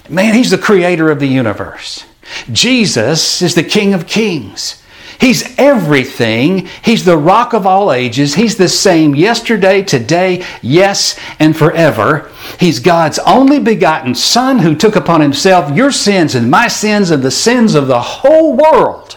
man, 0.09 0.35
He's 0.35 0.50
the 0.50 0.59
creator 0.59 1.11
of 1.11 1.21
the 1.21 1.26
universe. 1.26 2.04
Jesus 2.50 3.42
is 3.42 3.54
the 3.54 3.62
King 3.62 3.95
of 3.95 4.07
Kings. 4.07 4.83
He's 5.21 5.57
everything. 5.57 6.69
He's 6.85 7.04
the 7.04 7.16
rock 7.16 7.52
of 7.52 7.64
all 7.64 7.92
ages. 7.92 8.35
He's 8.35 8.57
the 8.57 8.69
same 8.69 9.14
yesterday, 9.14 9.83
today, 9.83 10.45
yes, 10.62 11.16
and 11.38 11.57
forever. 11.57 12.28
He's 12.59 12.81
God's 12.81 13.21
only 13.21 13.61
begotten 13.61 14.16
Son 14.16 14.59
who 14.59 14.75
took 14.75 14.97
upon 14.97 15.21
himself 15.21 15.76
your 15.76 15.92
sins 15.92 16.35
and 16.35 16.50
my 16.50 16.66
sins 16.66 17.12
and 17.12 17.23
the 17.23 17.31
sins 17.31 17.76
of 17.76 17.87
the 17.87 18.00
whole 18.00 18.57
world. 18.57 19.16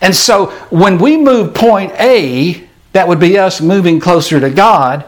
And 0.00 0.14
so 0.14 0.46
when 0.70 0.98
we 0.98 1.16
move 1.16 1.54
point 1.54 1.92
A, 1.98 2.66
that 2.92 3.06
would 3.06 3.20
be 3.20 3.38
us 3.38 3.60
moving 3.60 4.00
closer 4.00 4.40
to 4.40 4.50
God. 4.50 5.04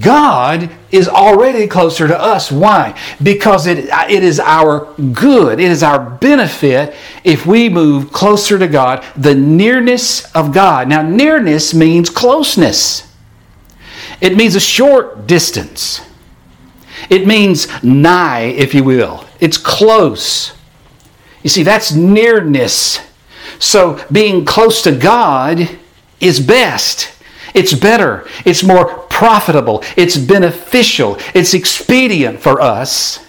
God 0.00 0.70
is 0.92 1.08
already 1.08 1.66
closer 1.66 2.06
to 2.06 2.16
us. 2.16 2.52
Why? 2.52 2.96
Because 3.20 3.66
it, 3.66 3.88
it 4.08 4.22
is 4.22 4.38
our 4.38 4.92
good, 4.94 5.58
it 5.58 5.70
is 5.70 5.82
our 5.82 5.98
benefit 5.98 6.94
if 7.24 7.46
we 7.46 7.68
move 7.68 8.12
closer 8.12 8.58
to 8.58 8.68
God, 8.68 9.04
the 9.16 9.34
nearness 9.34 10.30
of 10.36 10.52
God. 10.52 10.88
Now, 10.88 11.02
nearness 11.02 11.74
means 11.74 12.10
closeness, 12.10 13.12
it 14.20 14.36
means 14.36 14.54
a 14.54 14.60
short 14.60 15.26
distance, 15.26 16.00
it 17.10 17.26
means 17.26 17.66
nigh, 17.82 18.42
if 18.42 18.74
you 18.74 18.84
will. 18.84 19.24
It's 19.40 19.58
close. 19.58 20.52
You 21.42 21.50
see, 21.50 21.64
that's 21.64 21.92
nearness. 21.92 23.00
So 23.58 24.04
being 24.10 24.44
close 24.44 24.82
to 24.82 24.92
God 24.92 25.68
is 26.20 26.40
best. 26.40 27.12
It's 27.54 27.74
better. 27.74 28.26
It's 28.44 28.62
more 28.62 28.86
profitable. 29.08 29.82
It's 29.96 30.16
beneficial. 30.16 31.18
It's 31.34 31.54
expedient 31.54 32.40
for 32.40 32.60
us 32.60 33.24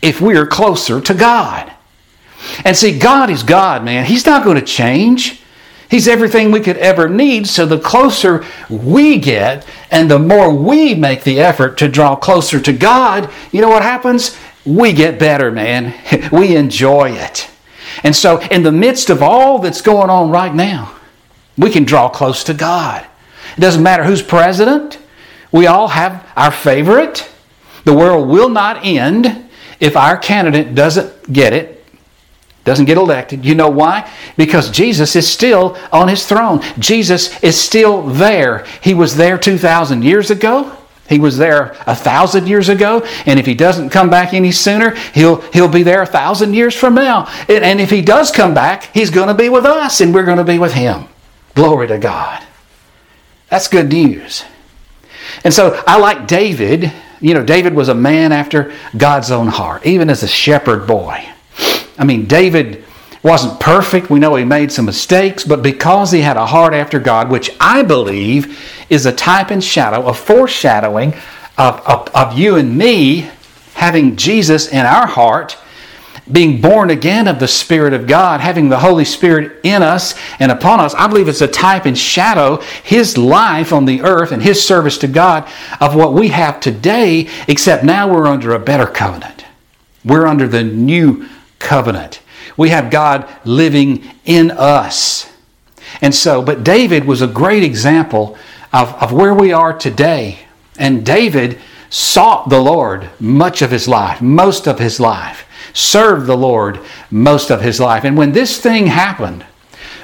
if 0.00 0.20
we 0.20 0.36
are 0.36 0.46
closer 0.46 1.00
to 1.00 1.14
God. 1.14 1.72
And 2.64 2.76
see, 2.76 2.98
God 2.98 3.30
is 3.30 3.42
God, 3.42 3.84
man. 3.84 4.04
He's 4.04 4.26
not 4.26 4.44
going 4.44 4.56
to 4.56 4.64
change. 4.64 5.40
He's 5.88 6.08
everything 6.08 6.50
we 6.50 6.60
could 6.60 6.78
ever 6.78 7.08
need. 7.08 7.46
So 7.46 7.66
the 7.66 7.78
closer 7.78 8.44
we 8.70 9.18
get 9.18 9.66
and 9.90 10.10
the 10.10 10.18
more 10.18 10.52
we 10.52 10.94
make 10.94 11.22
the 11.22 11.40
effort 11.40 11.76
to 11.78 11.88
draw 11.88 12.16
closer 12.16 12.58
to 12.60 12.72
God, 12.72 13.30
you 13.52 13.60
know 13.60 13.68
what 13.68 13.82
happens? 13.82 14.36
We 14.64 14.92
get 14.92 15.18
better, 15.18 15.50
man. 15.50 15.94
We 16.32 16.56
enjoy 16.56 17.10
it. 17.10 17.51
And 18.02 18.14
so, 18.14 18.40
in 18.40 18.62
the 18.62 18.72
midst 18.72 19.10
of 19.10 19.22
all 19.22 19.58
that's 19.58 19.80
going 19.80 20.10
on 20.10 20.30
right 20.30 20.54
now, 20.54 20.94
we 21.56 21.70
can 21.70 21.84
draw 21.84 22.08
close 22.08 22.44
to 22.44 22.54
God. 22.54 23.06
It 23.56 23.60
doesn't 23.60 23.82
matter 23.82 24.04
who's 24.04 24.22
president, 24.22 24.98
we 25.50 25.66
all 25.66 25.88
have 25.88 26.26
our 26.36 26.50
favorite. 26.50 27.28
The 27.84 27.92
world 27.92 28.28
will 28.28 28.48
not 28.48 28.84
end 28.84 29.48
if 29.80 29.96
our 29.96 30.16
candidate 30.16 30.74
doesn't 30.74 31.32
get 31.32 31.52
it, 31.52 31.84
doesn't 32.64 32.86
get 32.86 32.96
elected. 32.96 33.44
You 33.44 33.54
know 33.54 33.68
why? 33.68 34.10
Because 34.36 34.70
Jesus 34.70 35.16
is 35.16 35.28
still 35.28 35.76
on 35.90 36.08
his 36.08 36.26
throne. 36.26 36.62
Jesus 36.78 37.42
is 37.42 37.60
still 37.60 38.02
there. 38.02 38.64
He 38.80 38.94
was 38.94 39.16
there 39.16 39.36
2,000 39.36 40.04
years 40.04 40.30
ago. 40.30 40.76
He 41.12 41.18
was 41.18 41.36
there 41.36 41.76
a 41.86 41.94
thousand 41.94 42.46
years 42.46 42.70
ago, 42.70 43.06
and 43.26 43.38
if 43.38 43.44
he 43.44 43.54
doesn't 43.54 43.90
come 43.90 44.08
back 44.08 44.32
any 44.32 44.50
sooner, 44.50 44.94
he'll, 45.12 45.42
he'll 45.52 45.68
be 45.68 45.82
there 45.82 46.00
a 46.00 46.06
thousand 46.06 46.54
years 46.54 46.74
from 46.74 46.94
now. 46.94 47.26
And, 47.50 47.62
and 47.62 47.80
if 47.82 47.90
he 47.90 48.00
does 48.00 48.30
come 48.30 48.54
back, 48.54 48.84
he's 48.94 49.10
going 49.10 49.28
to 49.28 49.34
be 49.34 49.50
with 49.50 49.66
us, 49.66 50.00
and 50.00 50.14
we're 50.14 50.24
going 50.24 50.38
to 50.38 50.44
be 50.44 50.58
with 50.58 50.72
him. 50.72 51.04
Glory 51.54 51.86
to 51.88 51.98
God. 51.98 52.42
That's 53.50 53.68
good 53.68 53.92
news. 53.92 54.42
And 55.44 55.52
so 55.52 55.82
I 55.86 55.98
like 55.98 56.26
David. 56.26 56.90
You 57.20 57.34
know, 57.34 57.44
David 57.44 57.74
was 57.74 57.90
a 57.90 57.94
man 57.94 58.32
after 58.32 58.72
God's 58.96 59.30
own 59.30 59.48
heart, 59.48 59.84
even 59.84 60.08
as 60.08 60.22
a 60.22 60.28
shepherd 60.28 60.86
boy. 60.86 61.22
I 61.98 62.04
mean, 62.04 62.24
David 62.24 62.86
wasn't 63.22 63.60
perfect. 63.60 64.10
We 64.10 64.18
know 64.18 64.34
he 64.34 64.44
made 64.44 64.72
some 64.72 64.86
mistakes, 64.86 65.44
but 65.44 65.62
because 65.62 66.10
he 66.10 66.20
had 66.20 66.36
a 66.36 66.46
heart 66.46 66.74
after 66.74 66.98
God, 66.98 67.30
which 67.30 67.50
I 67.60 67.82
believe 67.82 68.58
is 68.90 69.06
a 69.06 69.12
type 69.12 69.50
and 69.50 69.62
shadow, 69.62 70.06
a 70.06 70.14
foreshadowing 70.14 71.14
of, 71.56 71.80
of, 71.86 72.08
of 72.14 72.36
you 72.36 72.56
and 72.56 72.76
me 72.76 73.30
having 73.74 74.16
Jesus 74.16 74.68
in 74.68 74.84
our 74.84 75.06
heart, 75.06 75.56
being 76.30 76.60
born 76.60 76.90
again 76.90 77.26
of 77.26 77.38
the 77.38 77.48
Spirit 77.48 77.92
of 77.92 78.06
God, 78.06 78.40
having 78.40 78.68
the 78.68 78.78
Holy 78.78 79.04
Spirit 79.04 79.60
in 79.62 79.82
us 79.82 80.14
and 80.38 80.52
upon 80.52 80.80
us, 80.80 80.94
I 80.94 81.08
believe 81.08 81.28
it's 81.28 81.40
a 81.40 81.48
type 81.48 81.84
and 81.84 81.98
shadow, 81.98 82.60
His 82.82 83.18
life 83.18 83.72
on 83.72 83.84
the 83.84 84.02
earth 84.02 84.32
and 84.32 84.42
His 84.42 84.64
service 84.64 84.98
to 84.98 85.08
God 85.08 85.48
of 85.80 85.94
what 85.94 86.14
we 86.14 86.28
have 86.28 86.60
today, 86.60 87.28
except 87.48 87.84
now 87.84 88.12
we're 88.12 88.26
under 88.26 88.52
a 88.52 88.58
better 88.58 88.86
covenant. 88.86 89.44
We're 90.04 90.26
under 90.26 90.48
the 90.48 90.62
new 90.62 91.28
covenant. 91.58 92.21
We 92.56 92.70
have 92.70 92.90
God 92.90 93.28
living 93.44 94.04
in 94.24 94.50
us. 94.50 95.30
And 96.00 96.14
so, 96.14 96.42
but 96.42 96.64
David 96.64 97.04
was 97.04 97.22
a 97.22 97.26
great 97.26 97.62
example 97.62 98.36
of, 98.72 98.94
of 99.02 99.12
where 99.12 99.34
we 99.34 99.52
are 99.52 99.76
today. 99.76 100.40
And 100.78 101.04
David 101.04 101.58
sought 101.90 102.48
the 102.48 102.60
Lord 102.60 103.10
much 103.20 103.62
of 103.62 103.70
his 103.70 103.86
life, 103.86 104.22
most 104.22 104.66
of 104.66 104.78
his 104.78 104.98
life, 104.98 105.46
served 105.74 106.26
the 106.26 106.36
Lord 106.36 106.80
most 107.10 107.50
of 107.50 107.60
his 107.60 107.78
life. 107.78 108.04
And 108.04 108.16
when 108.16 108.32
this 108.32 108.58
thing 108.58 108.86
happened, 108.86 109.44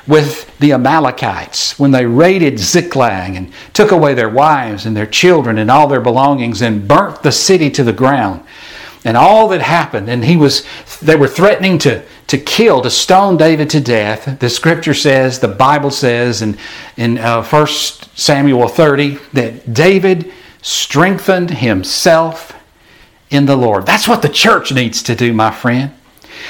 with 0.09 0.59
the 0.59 0.73
Amalekites 0.73 1.79
when 1.79 1.91
they 1.91 2.07
raided 2.07 2.59
Ziklag 2.59 3.37
and 3.37 3.53
took 3.75 3.93
away 3.93 4.15
their 4.15 4.31
wives 4.31 4.87
and 4.87 4.97
their 4.97 5.07
children 5.07 5.59
and 5.59 5.71
all 5.71 5.87
their 5.87 6.01
belongings 6.01 6.63
and 6.63 6.89
burnt 6.89 7.23
the 7.23 7.31
city 7.31 7.71
to 7.71 7.85
the 7.85 7.93
ground. 7.93 8.43
And 9.05 9.17
all 9.17 9.49
that 9.49 9.63
happened, 9.63 10.09
and 10.09 10.25
he 10.25 10.37
was 10.37 10.65
they 11.01 11.17
were 11.17 11.29
threatening 11.29 11.79
to, 11.79 12.05
to 12.27 12.39
kill, 12.39 12.83
to 12.83 12.91
stone 12.91 13.37
David 13.37 13.71
to 13.71 13.81
death. 13.81 14.39
The 14.41 14.51
scripture 14.51 14.95
says, 14.95 15.39
the 15.39 15.49
Bible 15.49 15.91
says 15.91 16.43
in, 16.43 16.59
in 16.97 17.19
uh, 17.19 17.45
1 17.45 17.67
Samuel 17.67 18.69
30 18.69 19.19
that 19.33 19.73
David 19.73 20.33
strengthened 20.63 21.51
himself 21.51 22.55
in 23.31 23.47
the 23.47 23.57
Lord. 23.57 23.87
That's 23.87 24.09
what 24.09 24.23
the 24.23 24.29
church 24.29 24.73
needs 24.73 25.03
to 25.05 25.15
do, 25.15 25.33
my 25.33 25.51
friend. 25.51 25.93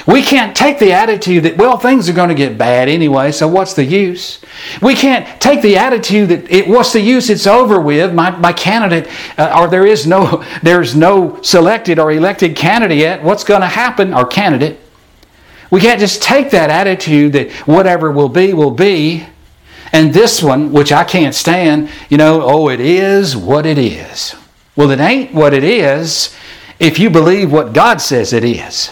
We 0.06 0.22
can't 0.22 0.56
take 0.56 0.78
the 0.78 0.92
attitude 0.92 1.44
that, 1.44 1.56
well, 1.56 1.76
things 1.76 2.08
are 2.08 2.12
going 2.12 2.28
to 2.28 2.34
get 2.34 2.56
bad 2.56 2.88
anyway, 2.88 3.32
so 3.32 3.46
what's 3.46 3.74
the 3.74 3.84
use? 3.84 4.40
We 4.80 4.94
can't 4.94 5.40
take 5.40 5.60
the 5.62 5.76
attitude 5.76 6.28
that, 6.30 6.50
it, 6.50 6.68
what's 6.68 6.92
the 6.92 7.00
use? 7.00 7.30
It's 7.30 7.46
over 7.46 7.80
with. 7.80 8.14
My, 8.14 8.30
my 8.30 8.52
candidate, 8.52 9.08
uh, 9.38 9.58
or 9.58 9.68
there 9.68 9.86
is 9.86 10.06
no, 10.06 10.44
there's 10.62 10.94
no 10.94 11.40
selected 11.42 11.98
or 11.98 12.12
elected 12.12 12.56
candidate 12.56 12.98
yet. 12.98 13.22
What's 13.22 13.44
going 13.44 13.60
to 13.60 13.66
happen? 13.66 14.14
Our 14.14 14.26
candidate. 14.26 14.80
We 15.70 15.80
can't 15.80 16.00
just 16.00 16.22
take 16.22 16.50
that 16.50 16.70
attitude 16.70 17.34
that 17.34 17.52
whatever 17.66 18.10
will 18.10 18.30
be, 18.30 18.54
will 18.54 18.70
be. 18.70 19.26
And 19.92 20.12
this 20.12 20.42
one, 20.42 20.72
which 20.72 20.92
I 20.92 21.04
can't 21.04 21.34
stand, 21.34 21.90
you 22.08 22.16
know, 22.16 22.42
oh, 22.42 22.68
it 22.68 22.80
is 22.80 23.36
what 23.36 23.66
it 23.66 23.78
is. 23.78 24.34
Well, 24.76 24.90
it 24.90 25.00
ain't 25.00 25.34
what 25.34 25.54
it 25.54 25.64
is 25.64 26.34
if 26.78 26.98
you 26.98 27.10
believe 27.10 27.50
what 27.50 27.72
God 27.72 28.00
says 28.00 28.32
it 28.32 28.44
is. 28.44 28.90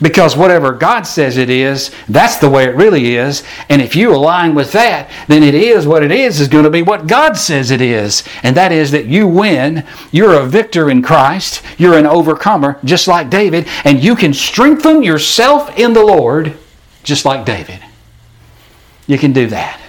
Because 0.00 0.36
whatever 0.36 0.72
God 0.72 1.02
says 1.02 1.38
it 1.38 1.48
is, 1.48 1.90
that's 2.08 2.36
the 2.36 2.50
way 2.50 2.64
it 2.64 2.76
really 2.76 3.16
is. 3.16 3.42
And 3.70 3.80
if 3.80 3.96
you 3.96 4.14
align 4.14 4.54
with 4.54 4.72
that, 4.72 5.10
then 5.26 5.42
it 5.42 5.54
is 5.54 5.86
what 5.86 6.02
it 6.02 6.12
is, 6.12 6.38
is 6.38 6.48
going 6.48 6.64
to 6.64 6.70
be 6.70 6.82
what 6.82 7.06
God 7.06 7.36
says 7.36 7.70
it 7.70 7.80
is. 7.80 8.22
And 8.42 8.56
that 8.56 8.72
is 8.72 8.90
that 8.90 9.06
you 9.06 9.26
win. 9.26 9.86
You're 10.12 10.34
a 10.34 10.46
victor 10.46 10.90
in 10.90 11.02
Christ. 11.02 11.62
You're 11.78 11.98
an 11.98 12.06
overcomer, 12.06 12.78
just 12.84 13.08
like 13.08 13.30
David. 13.30 13.66
And 13.84 14.04
you 14.04 14.16
can 14.16 14.34
strengthen 14.34 15.02
yourself 15.02 15.78
in 15.78 15.94
the 15.94 16.04
Lord, 16.04 16.54
just 17.02 17.24
like 17.24 17.46
David. 17.46 17.80
You 19.06 19.16
can 19.16 19.32
do 19.32 19.46
that. 19.46 19.80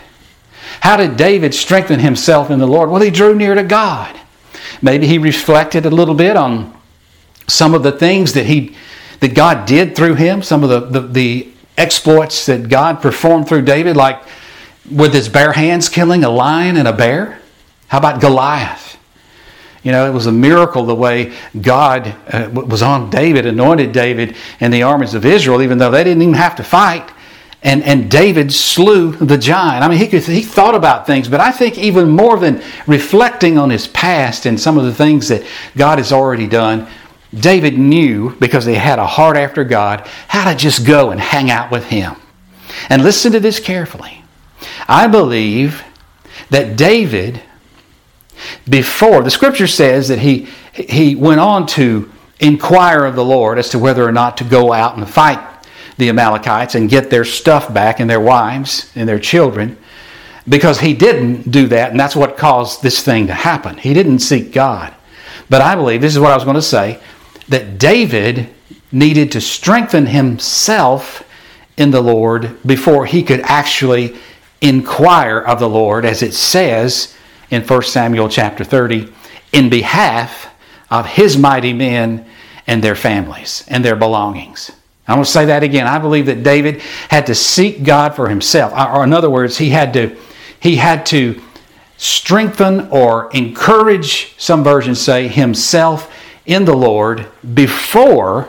How 0.80 0.96
did 0.96 1.18
David 1.18 1.54
strengthen 1.54 2.00
himself 2.00 2.50
in 2.50 2.60
the 2.60 2.68
Lord? 2.68 2.90
Well, 2.90 3.02
he 3.02 3.10
drew 3.10 3.36
near 3.36 3.56
to 3.56 3.64
God. 3.64 4.18
Maybe 4.82 5.08
he 5.08 5.18
reflected 5.18 5.86
a 5.86 5.90
little 5.90 6.14
bit 6.14 6.38
on 6.38 6.74
some 7.48 7.74
of 7.74 7.84
the 7.84 7.92
things 7.92 8.34
that 8.34 8.46
he 8.46 8.76
that 9.20 9.34
God 9.34 9.66
did 9.66 9.96
through 9.96 10.16
him, 10.16 10.42
some 10.42 10.64
of 10.64 10.70
the, 10.70 11.00
the, 11.00 11.08
the 11.08 11.50
exploits 11.78 12.46
that 12.48 12.70
God 12.70 13.02
performed 13.02 13.48
through 13.48 13.64
David, 13.64 13.96
like 13.96 14.22
with 14.90 15.14
his 15.14 15.30
bare 15.30 15.52
hands 15.52 15.90
killing 15.90 16.24
a 16.24 16.30
lion 16.30 16.78
and 16.78 16.88
a 16.88 16.94
bear? 16.94 17.40
How 17.88 18.00
about 18.00 18.22
Goliath? 18.22 18.98
You 19.84 19.92
know, 19.92 20.06
it 20.10 20.14
was 20.14 20.26
a 20.26 20.32
miracle 20.32 20.86
the 20.86 20.96
way 20.96 21.34
God 21.62 22.14
uh, 22.28 22.50
was 22.52 22.82
on 22.82 23.10
David, 23.10 23.46
anointed 23.46 23.94
David 23.94 24.36
and 24.60 24.74
the 24.74 24.84
armies 24.84 25.14
of 25.14 25.26
Israel, 25.26 25.62
even 25.62 25.78
though 25.78 25.92
they 25.92 26.04
didn't 26.04 26.22
even 26.22 26.34
have 26.34 26.56
to 26.58 26.64
fight. 26.64 27.10
And, 27.64 27.84
and 27.84 28.12
David 28.12 28.54
slew 28.54 29.14
the 29.14 29.38
giant. 29.38 29.84
I 29.84 29.88
mean, 29.88 29.98
he, 29.98 30.08
could, 30.08 30.24
he 30.24 30.42
thought 30.42 30.76
about 30.76 31.08
things, 31.08 31.28
but 31.28 31.40
I 31.40 31.52
think 31.52 31.78
even 31.78 32.10
more 32.10 32.38
than 32.38 32.62
reflecting 32.86 33.58
on 33.58 33.70
his 33.70 33.88
past 33.88 34.46
and 34.46 34.60
some 34.60 34.78
of 34.78 34.86
the 34.86 34.94
things 34.94 35.30
that 35.30 35.44
God 35.76 35.98
has 35.98 36.12
already 36.12 36.48
done, 36.48 36.88
David 37.34 37.78
knew, 37.78 38.36
because 38.40 38.66
he 38.66 38.76
had 38.76 39.00
a 39.00 39.08
heart 39.08 39.38
after 39.38 39.64
God, 39.64 40.08
how 40.28 40.50
to 40.50 40.58
just 40.58 40.86
go 40.86 41.12
and 41.12 41.20
hang 41.20 41.52
out 41.52 41.72
with 41.72 41.86
him. 41.86 42.16
And 42.90 43.04
listen 43.04 43.32
to 43.34 43.40
this 43.40 43.60
carefully. 43.60 44.24
I 44.88 45.08
believe 45.08 45.84
that 46.50 46.78
David, 46.78 47.42
before, 48.68 49.22
the 49.24 49.32
scripture 49.32 49.68
says 49.68 50.08
that 50.08 50.20
he, 50.20 50.48
he 50.74 51.16
went 51.16 51.40
on 51.40 51.66
to 51.68 52.12
inquire 52.40 53.04
of 53.04 53.16
the 53.16 53.26
Lord 53.26 53.58
as 53.58 53.70
to 53.70 53.80
whether 53.80 54.08
or 54.08 54.12
not 54.12 54.38
to 54.38 54.44
go 54.44 54.72
out 54.72 54.98
and 54.98 55.10
fight 55.10 55.40
the 55.98 56.10
Amalekites 56.10 56.76
and 56.76 56.90
get 56.90 57.10
their 57.10 57.26
stuff 57.26 57.74
back 57.74 58.00
and 58.00 58.10
their 58.10 58.20
wives 58.22 58.92
and 58.96 59.10
their 59.10 59.20
children 59.20 59.78
because 60.48 60.80
he 60.80 60.94
didn't 60.94 61.52
do 61.52 61.68
that, 61.68 61.92
and 61.92 62.00
that's 62.00 62.16
what 62.16 62.38
caused 62.38 62.82
this 62.82 63.04
thing 63.04 63.28
to 63.28 63.34
happen. 63.34 63.78
He 63.78 63.94
didn't 63.94 64.20
seek 64.20 64.54
God. 64.54 64.94
But 65.50 65.62
I 65.62 65.76
believe, 65.76 66.02
this 66.02 66.14
is 66.14 66.20
what 66.20 66.32
I 66.32 66.36
was 66.36 66.44
going 66.44 66.56
to 66.56 66.62
say, 66.62 67.00
that 67.50 67.78
David 67.78 68.50
needed 68.92 69.32
to 69.34 69.42
strengthen 69.42 70.06
himself 70.06 71.24
in 71.78 71.92
the 71.92 72.02
Lord 72.02 72.58
before 72.66 73.06
he 73.06 73.24
could 73.24 73.42
actually 73.42 74.16
inquire 74.62 75.40
of 75.40 75.60
the 75.60 75.70
Lord, 75.70 76.06
as 76.06 76.24
it 76.24 76.34
says 76.34 77.16
in 77.50 77.62
1 77.62 77.82
Samuel 77.84 78.30
chapter 78.30 78.64
30, 78.64 79.12
in 79.54 79.70
behalf 79.70 80.48
of 80.90 81.06
his 81.06 81.38
mighty 81.38 81.74
men 81.74 82.26
and 82.66 82.84
their 82.84 82.96
families 82.96 83.64
and 83.68 83.84
their 83.84 83.96
belongings. 83.96 84.72
I 85.08 85.14
want 85.14 85.26
to 85.26 85.32
say 85.32 85.46
that 85.46 85.64
again. 85.64 85.88
I 85.88 86.00
believe 86.00 86.26
that 86.26 86.44
David 86.44 86.82
had 87.10 87.28
to 87.28 87.36
seek 87.36 87.84
God 87.84 88.16
for 88.16 88.28
himself. 88.28 88.74
Or 88.74 89.04
in 89.06 89.14
other 89.14 89.30
words, 89.30 89.58
he 89.58 89.70
had 89.70 89.94
to 89.94 90.18
he 90.60 90.76
had 90.76 91.06
to 91.08 91.42
strengthen 91.98 92.90
or 92.90 93.30
encourage, 93.32 94.36
some 94.38 94.64
versions 94.64 95.00
say, 95.00 95.28
himself 95.28 96.12
in 96.48 96.66
the 96.66 96.76
Lord 96.76 97.28
before 97.54 98.48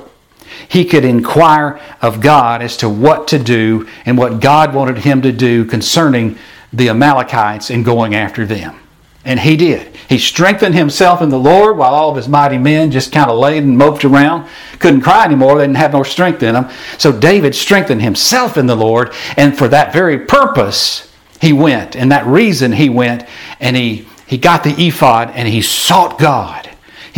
he 0.68 0.84
could 0.84 1.04
inquire 1.04 1.80
of 2.00 2.20
God 2.20 2.62
as 2.62 2.76
to 2.78 2.88
what 2.88 3.28
to 3.28 3.38
do 3.38 3.86
and 4.06 4.16
what 4.16 4.40
God 4.40 4.72
wanted 4.72 4.98
him 4.98 5.20
to 5.22 5.32
do 5.32 5.64
concerning 5.64 6.38
the 6.72 6.88
Amalekites 6.88 7.70
and 7.70 7.84
going 7.84 8.14
after 8.14 8.46
them. 8.46 8.78
And 9.24 9.40
he 9.40 9.56
did. 9.56 9.94
He 10.08 10.16
strengthened 10.16 10.74
himself 10.74 11.20
in 11.20 11.28
the 11.28 11.38
Lord 11.38 11.76
while 11.76 11.94
all 11.94 12.10
of 12.10 12.16
his 12.16 12.28
mighty 12.28 12.56
men 12.56 12.90
just 12.90 13.12
kind 13.12 13.30
of 13.30 13.38
laid 13.38 13.62
and 13.62 13.76
moped 13.76 14.04
around. 14.04 14.48
Couldn't 14.78 15.02
cry 15.02 15.24
anymore. 15.24 15.58
They 15.58 15.64
didn't 15.64 15.76
have 15.76 15.92
no 15.92 16.02
strength 16.02 16.42
in 16.42 16.54
them. 16.54 16.70
So 16.96 17.12
David 17.12 17.54
strengthened 17.54 18.00
himself 18.00 18.56
in 18.56 18.66
the 18.66 18.76
Lord. 18.76 19.12
And 19.36 19.58
for 19.58 19.68
that 19.68 19.92
very 19.92 20.20
purpose, 20.20 21.12
he 21.40 21.52
went. 21.52 21.94
And 21.94 22.10
that 22.10 22.26
reason 22.26 22.72
he 22.72 22.88
went 22.88 23.26
and 23.60 23.76
he, 23.76 24.06
he 24.26 24.38
got 24.38 24.64
the 24.64 24.74
ephod 24.86 25.30
and 25.34 25.46
he 25.46 25.60
sought 25.60 26.18
God. 26.18 26.67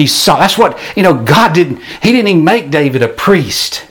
He 0.00 0.06
saw. 0.06 0.38
That's 0.38 0.56
what, 0.56 0.78
you 0.96 1.02
know, 1.02 1.12
God 1.12 1.52
didn't, 1.52 1.82
He 2.02 2.10
didn't 2.10 2.28
even 2.28 2.42
make 2.42 2.70
David 2.70 3.02
a 3.02 3.08
priest. 3.08 3.86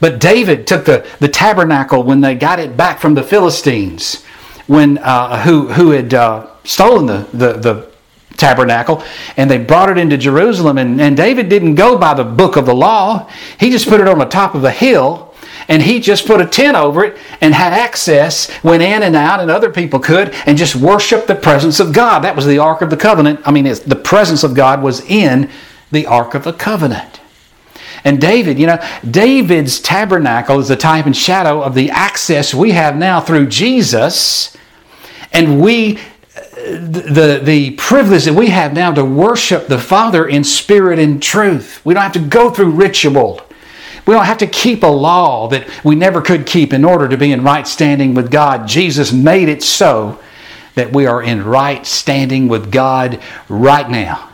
But 0.00 0.20
David 0.20 0.66
took 0.66 0.84
the, 0.84 1.08
the 1.18 1.28
tabernacle 1.28 2.02
when 2.02 2.20
they 2.20 2.34
got 2.34 2.58
it 2.58 2.76
back 2.76 3.00
from 3.00 3.14
the 3.14 3.22
Philistines, 3.22 4.22
when, 4.66 4.98
uh, 4.98 5.42
who, 5.44 5.68
who 5.68 5.92
had 5.92 6.12
uh, 6.12 6.48
stolen 6.64 7.06
the, 7.06 7.26
the, 7.32 7.52
the 7.54 7.92
tabernacle, 8.36 9.02
and 9.38 9.50
they 9.50 9.56
brought 9.56 9.88
it 9.88 9.96
into 9.96 10.18
Jerusalem. 10.18 10.76
And, 10.76 11.00
and 11.00 11.16
David 11.16 11.48
didn't 11.48 11.76
go 11.76 11.96
by 11.96 12.12
the 12.12 12.24
book 12.24 12.56
of 12.56 12.66
the 12.66 12.74
law, 12.74 13.26
he 13.58 13.70
just 13.70 13.88
put 13.88 14.02
it 14.02 14.08
on 14.08 14.18
the 14.18 14.26
top 14.26 14.54
of 14.54 14.64
a 14.64 14.70
hill 14.70 15.25
and 15.68 15.82
he 15.82 16.00
just 16.00 16.26
put 16.26 16.40
a 16.40 16.46
tent 16.46 16.76
over 16.76 17.04
it 17.04 17.18
and 17.40 17.52
had 17.52 17.72
access, 17.72 18.50
went 18.62 18.82
in 18.82 19.02
and 19.02 19.16
out, 19.16 19.40
and 19.40 19.50
other 19.50 19.70
people 19.70 19.98
could, 19.98 20.34
and 20.46 20.56
just 20.56 20.76
worship 20.76 21.26
the 21.26 21.34
presence 21.34 21.80
of 21.80 21.92
God. 21.92 22.20
That 22.20 22.36
was 22.36 22.46
the 22.46 22.58
Ark 22.58 22.82
of 22.82 22.90
the 22.90 22.96
Covenant. 22.96 23.40
I 23.44 23.50
mean, 23.50 23.64
the 23.64 24.00
presence 24.02 24.44
of 24.44 24.54
God 24.54 24.82
was 24.82 25.00
in 25.00 25.50
the 25.90 26.06
Ark 26.06 26.34
of 26.34 26.44
the 26.44 26.52
Covenant. 26.52 27.20
And 28.04 28.20
David, 28.20 28.58
you 28.58 28.68
know, 28.68 28.78
David's 29.08 29.80
tabernacle 29.80 30.60
is 30.60 30.70
a 30.70 30.76
type 30.76 31.06
and 31.06 31.16
shadow 31.16 31.60
of 31.60 31.74
the 31.74 31.90
access 31.90 32.54
we 32.54 32.70
have 32.70 32.96
now 32.96 33.20
through 33.20 33.48
Jesus. 33.48 34.56
And 35.32 35.60
we, 35.60 35.98
the, 36.66 37.40
the 37.42 37.72
privilege 37.72 38.24
that 38.24 38.34
we 38.34 38.46
have 38.48 38.74
now 38.74 38.92
to 38.92 39.04
worship 39.04 39.66
the 39.66 39.78
Father 39.78 40.28
in 40.28 40.44
spirit 40.44 41.00
and 41.00 41.20
truth. 41.20 41.84
We 41.84 41.94
don't 41.94 42.04
have 42.04 42.12
to 42.12 42.20
go 42.20 42.50
through 42.50 42.70
ritual. 42.70 43.40
We 44.06 44.14
don't 44.14 44.24
have 44.24 44.38
to 44.38 44.46
keep 44.46 44.82
a 44.82 44.88
law 44.88 45.48
that 45.48 45.68
we 45.84 45.96
never 45.96 46.22
could 46.22 46.46
keep 46.46 46.72
in 46.72 46.84
order 46.84 47.08
to 47.08 47.16
be 47.16 47.32
in 47.32 47.42
right 47.42 47.66
standing 47.66 48.14
with 48.14 48.30
God. 48.30 48.68
Jesus 48.68 49.12
made 49.12 49.48
it 49.48 49.62
so 49.62 50.20
that 50.74 50.92
we 50.92 51.06
are 51.06 51.22
in 51.22 51.44
right 51.44 51.84
standing 51.84 52.48
with 52.48 52.70
God 52.70 53.20
right 53.48 53.88
now. 53.88 54.30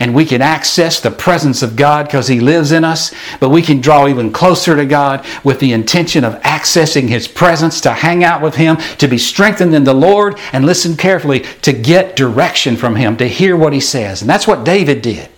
And 0.00 0.14
we 0.14 0.24
can 0.24 0.42
access 0.42 1.00
the 1.00 1.12
presence 1.12 1.62
of 1.62 1.76
God 1.76 2.06
because 2.06 2.26
He 2.26 2.40
lives 2.40 2.72
in 2.72 2.84
us, 2.84 3.14
but 3.38 3.50
we 3.50 3.62
can 3.62 3.80
draw 3.80 4.08
even 4.08 4.32
closer 4.32 4.74
to 4.74 4.84
God 4.84 5.24
with 5.44 5.60
the 5.60 5.72
intention 5.72 6.24
of 6.24 6.40
accessing 6.42 7.08
His 7.08 7.28
presence, 7.28 7.80
to 7.82 7.92
hang 7.92 8.24
out 8.24 8.42
with 8.42 8.56
Him, 8.56 8.76
to 8.98 9.06
be 9.06 9.18
strengthened 9.18 9.74
in 9.74 9.84
the 9.84 9.94
Lord, 9.94 10.38
and 10.52 10.66
listen 10.66 10.96
carefully 10.96 11.40
to 11.62 11.72
get 11.72 12.16
direction 12.16 12.76
from 12.76 12.96
Him, 12.96 13.16
to 13.18 13.28
hear 13.28 13.56
what 13.56 13.72
He 13.72 13.80
says. 13.80 14.20
And 14.20 14.28
that's 14.28 14.48
what 14.48 14.64
David 14.64 15.00
did 15.00 15.28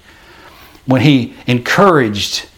when 0.86 1.02
he 1.02 1.34
encouraged 1.46 2.48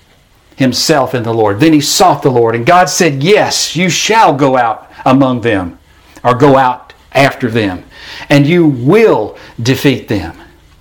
himself 0.59 1.15
in 1.15 1.23
the 1.23 1.33
Lord. 1.33 1.61
Then 1.61 1.73
he 1.73 1.81
sought 1.81 2.23
the 2.23 2.31
Lord, 2.31 2.55
and 2.55 2.67
God 2.67 2.91
said, 2.91 3.23
Yes, 3.23 3.77
you 3.77 3.89
shall 3.89 4.35
go 4.35 4.57
out 4.57 4.91
among 5.07 5.41
them, 5.41 5.79
or 6.25 6.35
go 6.35 6.57
out 6.57 6.93
after 7.13 7.49
them, 7.49 7.85
and 8.29 8.47
you 8.47 8.67
will 8.67 9.39
defeat 9.63 10.09
them. 10.09 10.37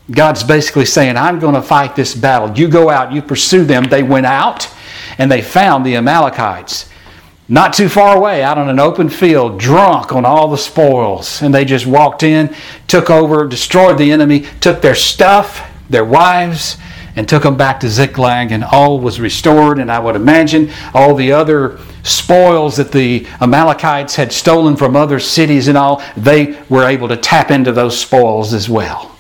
God's 0.10 0.44
basically 0.44 0.86
saying, 0.86 1.16
I'm 1.16 1.40
going 1.40 1.56
to 1.56 1.62
fight 1.62 1.96
this 1.96 2.16
battle. 2.16 2.58
You 2.58 2.68
go 2.68 2.90
out, 2.90 3.12
you 3.12 3.22
pursue 3.22 3.66
them. 3.66 3.84
They 3.84 4.04
went 4.04 4.26
out 4.26 4.74
and 5.18 5.30
they 5.30 5.42
found 5.42 5.86
the 5.86 5.98
Amalekites 5.98 6.90
not 7.50 7.74
too 7.74 7.88
far 7.88 8.18
away, 8.18 8.44
out 8.44 8.58
on 8.58 8.70
an 8.70 8.80
open 8.80 9.10
field, 9.10 9.60
drunk 9.60 10.12
on 10.12 10.26
all 10.26 10.50
the 10.50 10.58
spoils. 10.58 11.42
And 11.42 11.54
they 11.54 11.64
just 11.64 11.86
walked 11.86 12.24
in, 12.24 12.54
took 12.88 13.10
over, 13.10 13.48
destroyed 13.48 13.98
the 13.98 14.12
enemy, 14.12 14.46
took 14.60 14.82
their 14.82 14.96
stuff, 14.96 15.66
their 15.90 16.04
wives, 16.04 16.78
and 17.18 17.28
took 17.28 17.44
them 17.44 17.58
back 17.58 17.80
to 17.80 17.90
Ziklag, 17.90 18.52
and 18.52 18.64
all 18.64 19.00
was 19.00 19.20
restored. 19.20 19.80
And 19.80 19.92
I 19.92 20.00
would 20.00 20.16
imagine 20.16 20.72
all 20.94 21.16
the 21.16 21.34
other 21.34 21.80
spoils 22.04 22.78
that 22.78 22.92
the 22.92 23.26
Amalekites 23.42 24.16
had 24.16 24.32
stolen 24.32 24.78
from 24.78 24.96
other 24.96 25.20
cities 25.20 25.68
and 25.68 25.78
all, 25.78 26.02
they 26.16 26.58
were 26.70 26.86
able 26.86 27.08
to 27.08 27.18
tap 27.18 27.50
into 27.52 27.72
those 27.72 28.00
spoils 28.00 28.54
as 28.54 28.70
well. 28.70 29.18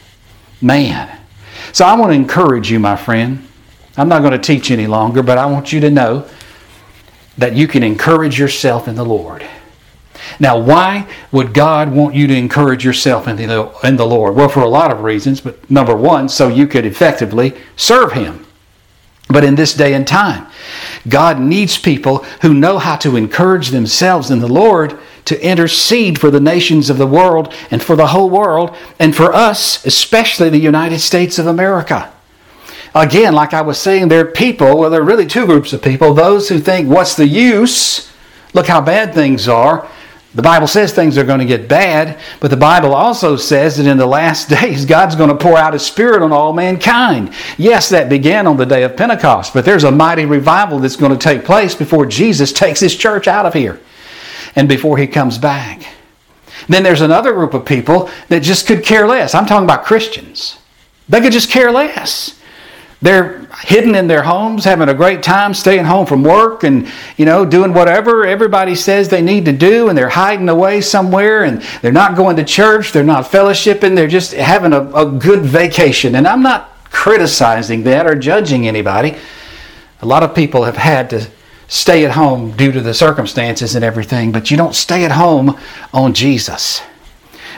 Man. 0.62 1.10
So 1.74 1.86
I 1.86 1.96
want 1.96 2.12
to 2.12 2.16
encourage 2.16 2.72
you, 2.72 2.80
my 2.80 2.96
friend. 2.96 3.46
I'm 3.98 4.08
not 4.08 4.22
going 4.22 4.32
to 4.32 4.38
teach 4.40 4.70
any 4.70 4.88
longer, 4.88 5.24
but 5.24 5.40
I 5.40 5.48
want 5.48 5.74
you 5.74 5.80
to 5.82 5.90
know 5.90 6.30
that 7.38 7.56
you 7.56 7.68
can 7.68 7.82
encourage 7.84 8.40
yourself 8.40 8.88
in 8.88 8.96
the 8.96 9.06
Lord. 9.06 9.46
Now, 10.40 10.58
why 10.58 11.08
would 11.32 11.54
God 11.54 11.92
want 11.92 12.16
you 12.16 12.28
to 12.28 12.36
encourage 12.36 12.84
yourself 12.86 13.28
in 13.28 13.38
the, 13.38 13.72
in 13.84 13.96
the 13.96 14.06
Lord? 14.06 14.36
Well, 14.36 14.50
for 14.50 14.62
a 14.62 14.70
lot 14.70 14.92
of 14.92 15.04
reasons, 15.04 15.42
but 15.42 15.70
number 15.70 15.96
one, 15.96 16.30
so 16.30 16.48
you 16.48 16.68
could 16.68 16.86
effectively 16.86 17.54
serve 17.76 18.14
Him. 18.14 18.46
But 19.30 19.44
in 19.44 19.56
this 19.56 19.74
day 19.74 19.94
and 19.94 20.08
time, 20.08 20.48
God 21.08 21.40
needs 21.40 21.78
people 21.78 22.20
who 22.42 22.54
know 22.54 22.78
how 22.78 22.96
to 22.98 23.18
encourage 23.18 23.70
themselves 23.70 24.32
in 24.32 24.40
the 24.40 24.48
Lord 24.48 24.98
to 25.26 25.46
intercede 25.46 26.18
for 26.18 26.32
the 26.32 26.40
nations 26.40 26.90
of 26.90 26.98
the 26.98 27.08
world 27.08 27.54
and 27.70 27.84
for 27.84 27.98
the 27.98 28.08
whole 28.08 28.30
world 28.30 28.76
and 29.00 29.14
for 29.14 29.34
us, 29.34 29.86
especially 29.86 30.50
the 30.50 30.58
United 30.58 31.00
States 31.00 31.38
of 31.40 31.48
America. 31.48 32.12
Again, 32.96 33.34
like 33.34 33.54
I 33.54 33.62
was 33.62 33.78
saying, 33.78 34.08
there 34.08 34.22
are 34.22 34.32
people, 34.32 34.80
well, 34.80 34.90
there 34.90 35.02
are 35.02 35.06
really 35.06 35.28
two 35.28 35.46
groups 35.46 35.74
of 35.74 35.82
people 35.82 36.14
those 36.14 36.48
who 36.48 36.60
think, 36.60 36.90
what's 36.90 37.16
the 37.16 37.28
use? 37.28 38.10
Look 38.54 38.68
how 38.68 38.80
bad 38.80 39.14
things 39.14 39.50
are. 39.50 39.88
The 40.38 40.44
Bible 40.44 40.68
says 40.68 40.94
things 40.94 41.18
are 41.18 41.24
going 41.24 41.40
to 41.40 41.46
get 41.46 41.68
bad, 41.68 42.20
but 42.40 42.52
the 42.52 42.58
Bible 42.58 42.94
also 42.94 43.38
says 43.38 43.78
that 43.78 43.88
in 43.88 43.98
the 43.98 44.06
last 44.06 44.50
days, 44.62 44.86
God's 44.86 45.16
going 45.16 45.32
to 45.32 45.36
pour 45.36 45.58
out 45.58 45.74
His 45.74 45.84
Spirit 45.84 46.22
on 46.22 46.32
all 46.32 46.54
mankind. 46.54 47.34
Yes, 47.58 47.90
that 47.90 48.08
began 48.08 48.46
on 48.46 48.56
the 48.56 48.66
day 48.66 48.84
of 48.84 48.96
Pentecost, 48.96 49.52
but 49.52 49.66
there's 49.66 49.84
a 49.84 49.92
mighty 49.92 50.26
revival 50.26 50.78
that's 50.78 50.96
going 50.96 51.12
to 51.12 51.18
take 51.18 51.44
place 51.44 51.74
before 51.74 52.06
Jesus 52.06 52.54
takes 52.54 52.80
His 52.80 52.96
church 52.96 53.28
out 53.28 53.48
of 53.48 53.56
here 53.56 53.80
and 54.56 54.70
before 54.70 55.00
He 55.00 55.08
comes 55.08 55.40
back. 55.40 55.88
Then 56.70 56.84
there's 56.84 57.02
another 57.02 57.34
group 57.34 57.56
of 57.56 57.66
people 57.66 58.08
that 58.30 58.44
just 58.44 58.68
could 58.68 58.84
care 58.84 59.08
less. 59.08 59.34
I'm 59.34 59.48
talking 59.48 59.66
about 59.66 59.86
Christians. 59.86 60.60
They 61.10 61.20
could 61.20 61.34
just 61.34 61.50
care 61.50 61.72
less. 61.72 62.37
They're 63.00 63.46
hidden 63.62 63.94
in 63.94 64.08
their 64.08 64.24
homes, 64.24 64.64
having 64.66 64.90
a 64.90 64.94
great 64.94 65.22
time, 65.22 65.54
staying 65.54 65.86
home 65.86 66.08
from 66.08 66.24
work 66.24 66.64
and, 66.64 66.92
you 67.16 67.26
know, 67.26 67.46
doing 67.46 67.74
whatever 67.74 68.26
everybody 68.26 68.74
says 68.74 69.08
they 69.08 69.22
need 69.22 69.46
to 69.46 69.52
do, 69.52 69.90
and 69.90 69.98
they're 69.98 70.10
hiding 70.10 70.50
away 70.50 70.82
somewhere, 70.82 71.44
and 71.44 71.62
they're 71.82 71.92
not 71.92 72.16
going 72.16 72.38
to 72.38 72.44
church, 72.44 72.92
they're 72.92 73.04
not 73.04 73.26
fellowshipping, 73.26 73.96
they're 73.96 74.08
just 74.08 74.34
having 74.34 74.74
a, 74.74 74.82
a 74.96 75.06
good 75.06 75.44
vacation. 75.44 76.16
And 76.16 76.28
I'm 76.28 76.42
not 76.42 76.72
criticizing 76.90 77.84
that 77.84 78.08
or 78.08 78.16
judging 78.16 78.68
anybody. 78.68 79.16
A 80.02 80.06
lot 80.06 80.24
of 80.24 80.34
people 80.34 80.64
have 80.64 80.78
had 80.78 81.10
to 81.12 81.28
stay 81.68 82.04
at 82.04 82.12
home 82.12 82.52
due 82.52 82.72
to 82.72 82.82
the 82.82 82.94
circumstances 82.94 83.76
and 83.76 83.86
everything, 83.86 84.32
but 84.32 84.50
you 84.50 84.58
don't 84.58 84.74
stay 84.74 85.06
at 85.06 85.12
home 85.12 85.56
on 85.94 86.14
Jesus. 86.14 86.80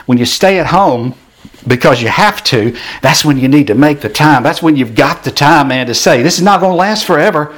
When 0.04 0.18
you 0.18 0.26
stay 0.26 0.58
at 0.58 0.66
home, 0.66 1.14
because 1.66 2.02
you 2.02 2.08
have 2.08 2.42
to, 2.44 2.76
that's 3.02 3.24
when 3.24 3.38
you 3.38 3.48
need 3.48 3.66
to 3.68 3.74
make 3.74 4.00
the 4.00 4.08
time. 4.08 4.42
That's 4.42 4.62
when 4.62 4.76
you've 4.76 4.94
got 4.94 5.24
the 5.24 5.30
time, 5.30 5.68
man, 5.68 5.86
to 5.86 5.94
say, 5.94 6.22
this 6.22 6.38
is 6.38 6.44
not 6.44 6.60
going 6.60 6.72
to 6.72 6.76
last 6.76 7.06
forever. 7.06 7.54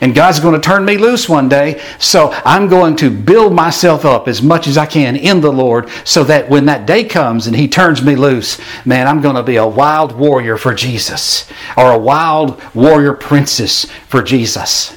And 0.00 0.14
God's 0.14 0.40
going 0.40 0.54
to 0.54 0.60
turn 0.60 0.84
me 0.84 0.96
loose 0.96 1.28
one 1.28 1.48
day. 1.48 1.80
So 1.98 2.30
I'm 2.44 2.68
going 2.68 2.96
to 2.96 3.10
build 3.10 3.52
myself 3.52 4.04
up 4.04 4.28
as 4.28 4.40
much 4.40 4.66
as 4.66 4.78
I 4.78 4.86
can 4.86 5.14
in 5.14 5.40
the 5.40 5.52
Lord 5.52 5.90
so 6.04 6.24
that 6.24 6.48
when 6.48 6.66
that 6.66 6.86
day 6.86 7.04
comes 7.04 7.46
and 7.46 7.54
He 7.54 7.68
turns 7.68 8.02
me 8.02 8.16
loose, 8.16 8.58
man, 8.86 9.06
I'm 9.06 9.20
going 9.20 9.36
to 9.36 9.42
be 9.42 9.56
a 9.56 9.66
wild 9.66 10.12
warrior 10.12 10.56
for 10.56 10.72
Jesus 10.74 11.50
or 11.76 11.92
a 11.92 11.98
wild 11.98 12.62
warrior 12.74 13.12
princess 13.12 13.84
for 14.08 14.22
Jesus. 14.22 14.96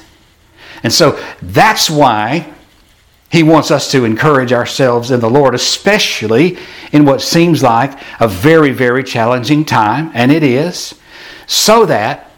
And 0.82 0.92
so 0.92 1.18
that's 1.42 1.90
why 1.90 2.52
he 3.34 3.42
wants 3.42 3.72
us 3.72 3.90
to 3.90 4.04
encourage 4.04 4.52
ourselves 4.52 5.10
in 5.10 5.18
the 5.18 5.28
Lord, 5.28 5.56
especially 5.56 6.56
in 6.92 7.04
what 7.04 7.20
seems 7.20 7.64
like 7.64 8.00
a 8.20 8.28
very, 8.28 8.70
very 8.70 9.02
challenging 9.02 9.64
time, 9.64 10.12
and 10.14 10.30
it 10.30 10.44
is, 10.44 10.94
so 11.44 11.84
that 11.86 12.30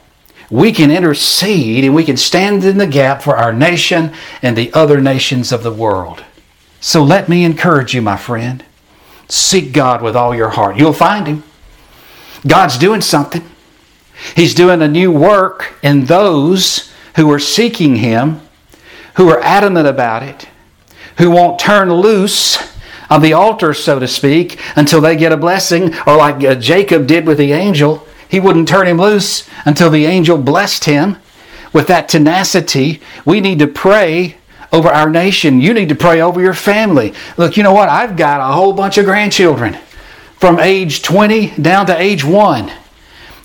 we 0.48 0.72
can 0.72 0.90
intercede 0.90 1.84
and 1.84 1.94
we 1.94 2.02
can 2.02 2.16
stand 2.16 2.64
in 2.64 2.78
the 2.78 2.86
gap 2.86 3.20
for 3.20 3.36
our 3.36 3.52
nation 3.52 4.10
and 4.40 4.56
the 4.56 4.72
other 4.72 4.98
nations 4.98 5.52
of 5.52 5.62
the 5.62 5.70
world. 5.70 6.24
So 6.80 7.02
let 7.02 7.28
me 7.28 7.44
encourage 7.44 7.92
you, 7.92 8.00
my 8.00 8.16
friend. 8.16 8.64
Seek 9.28 9.74
God 9.74 10.00
with 10.00 10.16
all 10.16 10.34
your 10.34 10.48
heart. 10.48 10.78
You'll 10.78 10.94
find 10.94 11.26
Him. 11.26 11.44
God's 12.46 12.78
doing 12.78 13.02
something. 13.02 13.44
He's 14.34 14.54
doing 14.54 14.80
a 14.80 14.88
new 14.88 15.12
work 15.12 15.74
in 15.82 16.06
those 16.06 16.90
who 17.16 17.30
are 17.30 17.38
seeking 17.38 17.96
Him, 17.96 18.40
who 19.16 19.28
are 19.28 19.40
adamant 19.40 19.86
about 19.86 20.22
it 20.22 20.48
who 21.18 21.30
won't 21.30 21.58
turn 21.58 21.92
loose 21.92 22.58
on 23.08 23.22
the 23.22 23.32
altar, 23.32 23.72
so 23.72 23.98
to 23.98 24.08
speak, 24.08 24.60
until 24.74 25.00
they 25.00 25.16
get 25.16 25.32
a 25.32 25.36
blessing, 25.36 25.94
or 26.06 26.16
like 26.16 26.42
uh, 26.44 26.54
Jacob 26.54 27.06
did 27.06 27.26
with 27.26 27.38
the 27.38 27.52
angel. 27.52 28.06
He 28.28 28.40
wouldn't 28.40 28.68
turn 28.68 28.88
him 28.88 28.98
loose 28.98 29.48
until 29.64 29.90
the 29.90 30.06
angel 30.06 30.38
blessed 30.38 30.84
him. 30.84 31.18
With 31.72 31.86
that 31.88 32.08
tenacity, 32.08 33.00
we 33.24 33.40
need 33.40 33.58
to 33.60 33.66
pray 33.66 34.36
over 34.72 34.88
our 34.88 35.08
nation. 35.08 35.60
You 35.60 35.72
need 35.74 35.88
to 35.90 35.94
pray 35.94 36.20
over 36.20 36.40
your 36.40 36.54
family. 36.54 37.14
Look, 37.36 37.56
you 37.56 37.62
know 37.62 37.72
what? 37.72 37.88
I've 37.88 38.16
got 38.16 38.40
a 38.40 38.52
whole 38.52 38.72
bunch 38.72 38.98
of 38.98 39.04
grandchildren 39.04 39.78
from 40.38 40.58
age 40.58 41.02
20 41.02 41.50
down 41.60 41.86
to 41.86 42.00
age 42.00 42.24
1. 42.24 42.72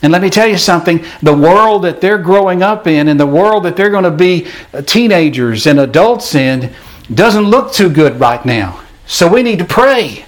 And 0.03 0.11
let 0.11 0.21
me 0.21 0.29
tell 0.29 0.47
you 0.47 0.57
something 0.57 1.05
the 1.21 1.35
world 1.35 1.83
that 1.83 2.01
they're 2.01 2.17
growing 2.17 2.63
up 2.63 2.87
in 2.87 3.07
and 3.07 3.19
the 3.19 3.27
world 3.27 3.63
that 3.63 3.75
they're 3.75 3.91
going 3.91 4.03
to 4.03 4.11
be 4.11 4.47
teenagers 4.85 5.67
and 5.67 5.79
adults 5.79 6.33
in 6.33 6.73
doesn't 7.13 7.43
look 7.43 7.73
too 7.73 7.89
good 7.89 8.19
right 8.19 8.43
now. 8.45 8.81
So 9.05 9.27
we 9.27 9.43
need 9.43 9.59
to 9.59 9.65
pray. 9.65 10.25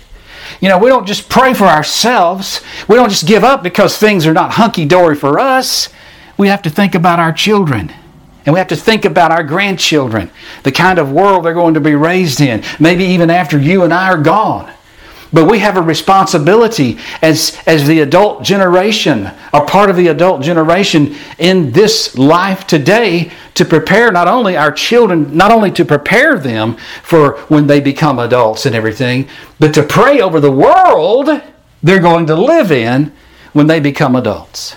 You 0.60 0.70
know, 0.70 0.78
we 0.78 0.90
don't 0.90 1.06
just 1.06 1.30
pray 1.30 1.54
for 1.54 1.66
ourselves. 1.66 2.62
We 2.88 2.96
don't 2.96 3.10
just 3.10 3.28
give 3.28 3.44
up 3.44 3.64
because 3.64 3.98
things 3.98 4.26
are 4.26 4.34
not 4.34 4.52
hunky 4.52 4.86
dory 4.86 5.16
for 5.16 5.40
us. 5.40 5.90
We 6.38 6.48
have 6.48 6.62
to 6.64 6.70
think 6.70 6.96
about 6.96 7.20
our 7.20 7.34
children. 7.34 7.94
And 8.46 8.54
we 8.54 8.60
have 8.60 8.68
to 8.70 8.76
think 8.76 9.06
about 9.06 9.32
our 9.32 9.44
grandchildren, 9.44 10.30
the 10.64 10.72
kind 10.72 11.00
of 11.00 11.12
world 11.12 11.46
they're 11.46 11.54
going 11.54 11.76
to 11.76 11.80
be 11.80 11.96
raised 11.96 12.42
in, 12.42 12.64
maybe 12.80 13.06
even 13.06 13.30
after 13.30 13.58
you 13.58 13.84
and 13.84 13.94
I 13.94 14.10
are 14.10 14.18
gone. 14.18 14.72
But 15.34 15.50
we 15.50 15.60
have 15.60 15.78
a 15.78 15.82
responsibility 15.82 17.00
as, 17.24 17.58
as 17.66 17.88
the 17.88 18.02
adult 18.02 18.44
generation, 18.44 19.32
a 19.52 19.62
part 19.62 19.90
of 19.90 19.96
the 19.96 20.10
adult 20.10 20.44
generation 20.44 21.16
in 21.40 21.72
this 21.72 22.16
life 22.16 22.68
today 22.68 23.32
to 23.56 23.66
prepare 23.66 24.12
not 24.12 24.28
only 24.28 24.56
our 24.56 24.72
children, 24.72 25.36
not 25.36 25.52
only 25.52 25.72
to 25.72 25.84
prepare 25.84 26.38
them 26.38 26.78
for 27.02 27.40
when 27.48 27.66
they 27.66 27.82
become 27.82 28.20
adults 28.20 28.68
and 28.68 28.76
everything, 28.76 29.28
but 29.60 29.74
to 29.74 29.82
pray 29.82 30.22
over 30.22 30.40
the 30.40 30.52
world 30.52 31.42
they're 31.82 32.00
going 32.00 32.28
to 32.28 32.36
live 32.36 32.72
in 32.72 33.12
when 33.52 33.68
they 33.68 33.80
become 33.80 34.16
adults. 34.16 34.76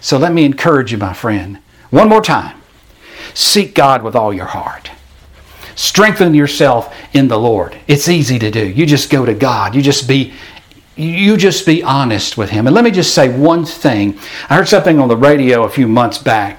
So 0.00 0.18
let 0.18 0.32
me 0.32 0.44
encourage 0.44 0.92
you, 0.92 0.98
my 0.98 1.12
friend, 1.12 1.58
one 1.90 2.08
more 2.08 2.20
time. 2.20 2.60
Seek 3.34 3.74
God 3.74 4.02
with 4.02 4.14
all 4.16 4.34
your 4.34 4.46
heart. 4.46 4.90
Strengthen 5.74 6.34
yourself 6.34 6.94
in 7.12 7.28
the 7.28 7.38
Lord. 7.38 7.76
It's 7.86 8.08
easy 8.08 8.38
to 8.38 8.50
do. 8.50 8.66
You 8.66 8.86
just 8.86 9.10
go 9.10 9.24
to 9.24 9.34
God. 9.34 9.74
You 9.74 9.82
just 9.82 10.06
be 10.08 10.32
you 10.94 11.36
just 11.38 11.64
be 11.64 11.82
honest 11.82 12.36
with 12.36 12.50
him. 12.50 12.66
And 12.66 12.74
let 12.74 12.84
me 12.84 12.90
just 12.90 13.14
say 13.14 13.34
one 13.34 13.64
thing. 13.64 14.18
I 14.50 14.56
heard 14.56 14.68
something 14.68 15.00
on 15.00 15.08
the 15.08 15.16
radio 15.16 15.64
a 15.64 15.70
few 15.70 15.88
months 15.88 16.18
back. 16.18 16.58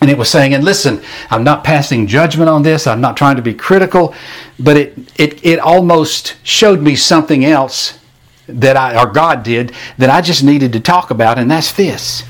And 0.00 0.10
it 0.10 0.18
was 0.18 0.28
saying, 0.28 0.54
and 0.54 0.64
listen, 0.64 1.02
I'm 1.30 1.44
not 1.44 1.64
passing 1.64 2.06
judgment 2.06 2.48
on 2.48 2.62
this. 2.62 2.86
I'm 2.86 3.00
not 3.00 3.16
trying 3.16 3.36
to 3.36 3.42
be 3.42 3.54
critical, 3.54 4.14
but 4.58 4.76
it 4.76 4.98
it 5.16 5.44
it 5.44 5.58
almost 5.58 6.36
showed 6.44 6.80
me 6.80 6.94
something 6.94 7.44
else 7.44 7.98
that 8.46 8.76
I 8.76 9.00
or 9.00 9.06
God 9.06 9.42
did 9.42 9.72
that 9.98 10.08
I 10.08 10.20
just 10.20 10.42
needed 10.44 10.72
to 10.74 10.80
talk 10.80 11.10
about, 11.10 11.38
and 11.38 11.50
that's 11.50 11.72
this. 11.72 12.22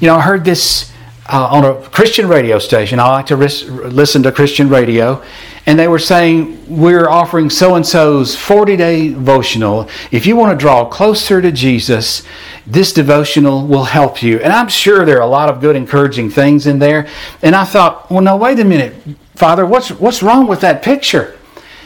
You 0.00 0.06
know, 0.06 0.16
I 0.16 0.20
heard 0.20 0.44
this 0.44 0.92
uh, 1.28 1.48
on 1.50 1.64
a 1.64 1.74
Christian 1.90 2.26
radio 2.26 2.58
station. 2.58 2.98
I 2.98 3.08
like 3.08 3.26
to 3.26 3.36
ris- 3.36 3.64
listen 3.64 4.22
to 4.22 4.32
Christian 4.32 4.68
radio. 4.68 5.22
And 5.66 5.78
they 5.78 5.86
were 5.86 5.98
saying, 5.98 6.64
We're 6.66 7.08
offering 7.08 7.50
so 7.50 7.74
and 7.74 7.86
so's 7.86 8.34
40 8.34 8.76
day 8.76 9.08
devotional. 9.10 9.88
If 10.10 10.26
you 10.26 10.34
want 10.34 10.58
to 10.58 10.62
draw 10.62 10.86
closer 10.86 11.42
to 11.42 11.52
Jesus, 11.52 12.22
this 12.66 12.92
devotional 12.92 13.66
will 13.66 13.84
help 13.84 14.22
you. 14.22 14.38
And 14.38 14.52
I'm 14.52 14.68
sure 14.68 15.04
there 15.04 15.18
are 15.18 15.22
a 15.22 15.26
lot 15.26 15.50
of 15.50 15.60
good, 15.60 15.76
encouraging 15.76 16.30
things 16.30 16.66
in 16.66 16.78
there. 16.78 17.06
And 17.42 17.54
I 17.54 17.64
thought, 17.64 18.10
Well, 18.10 18.22
no, 18.22 18.36
wait 18.36 18.58
a 18.58 18.64
minute, 18.64 18.94
Father, 19.34 19.66
what's, 19.66 19.90
what's 19.90 20.22
wrong 20.22 20.46
with 20.46 20.62
that 20.62 20.82
picture? 20.82 21.36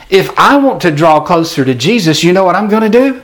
If 0.08 0.30
I 0.38 0.56
want 0.58 0.80
to 0.82 0.90
draw 0.90 1.20
closer 1.20 1.64
to 1.64 1.74
Jesus, 1.74 2.22
you 2.22 2.32
know 2.32 2.44
what 2.44 2.54
I'm 2.54 2.68
going 2.68 2.90
to 2.90 2.98
do? 2.98 3.22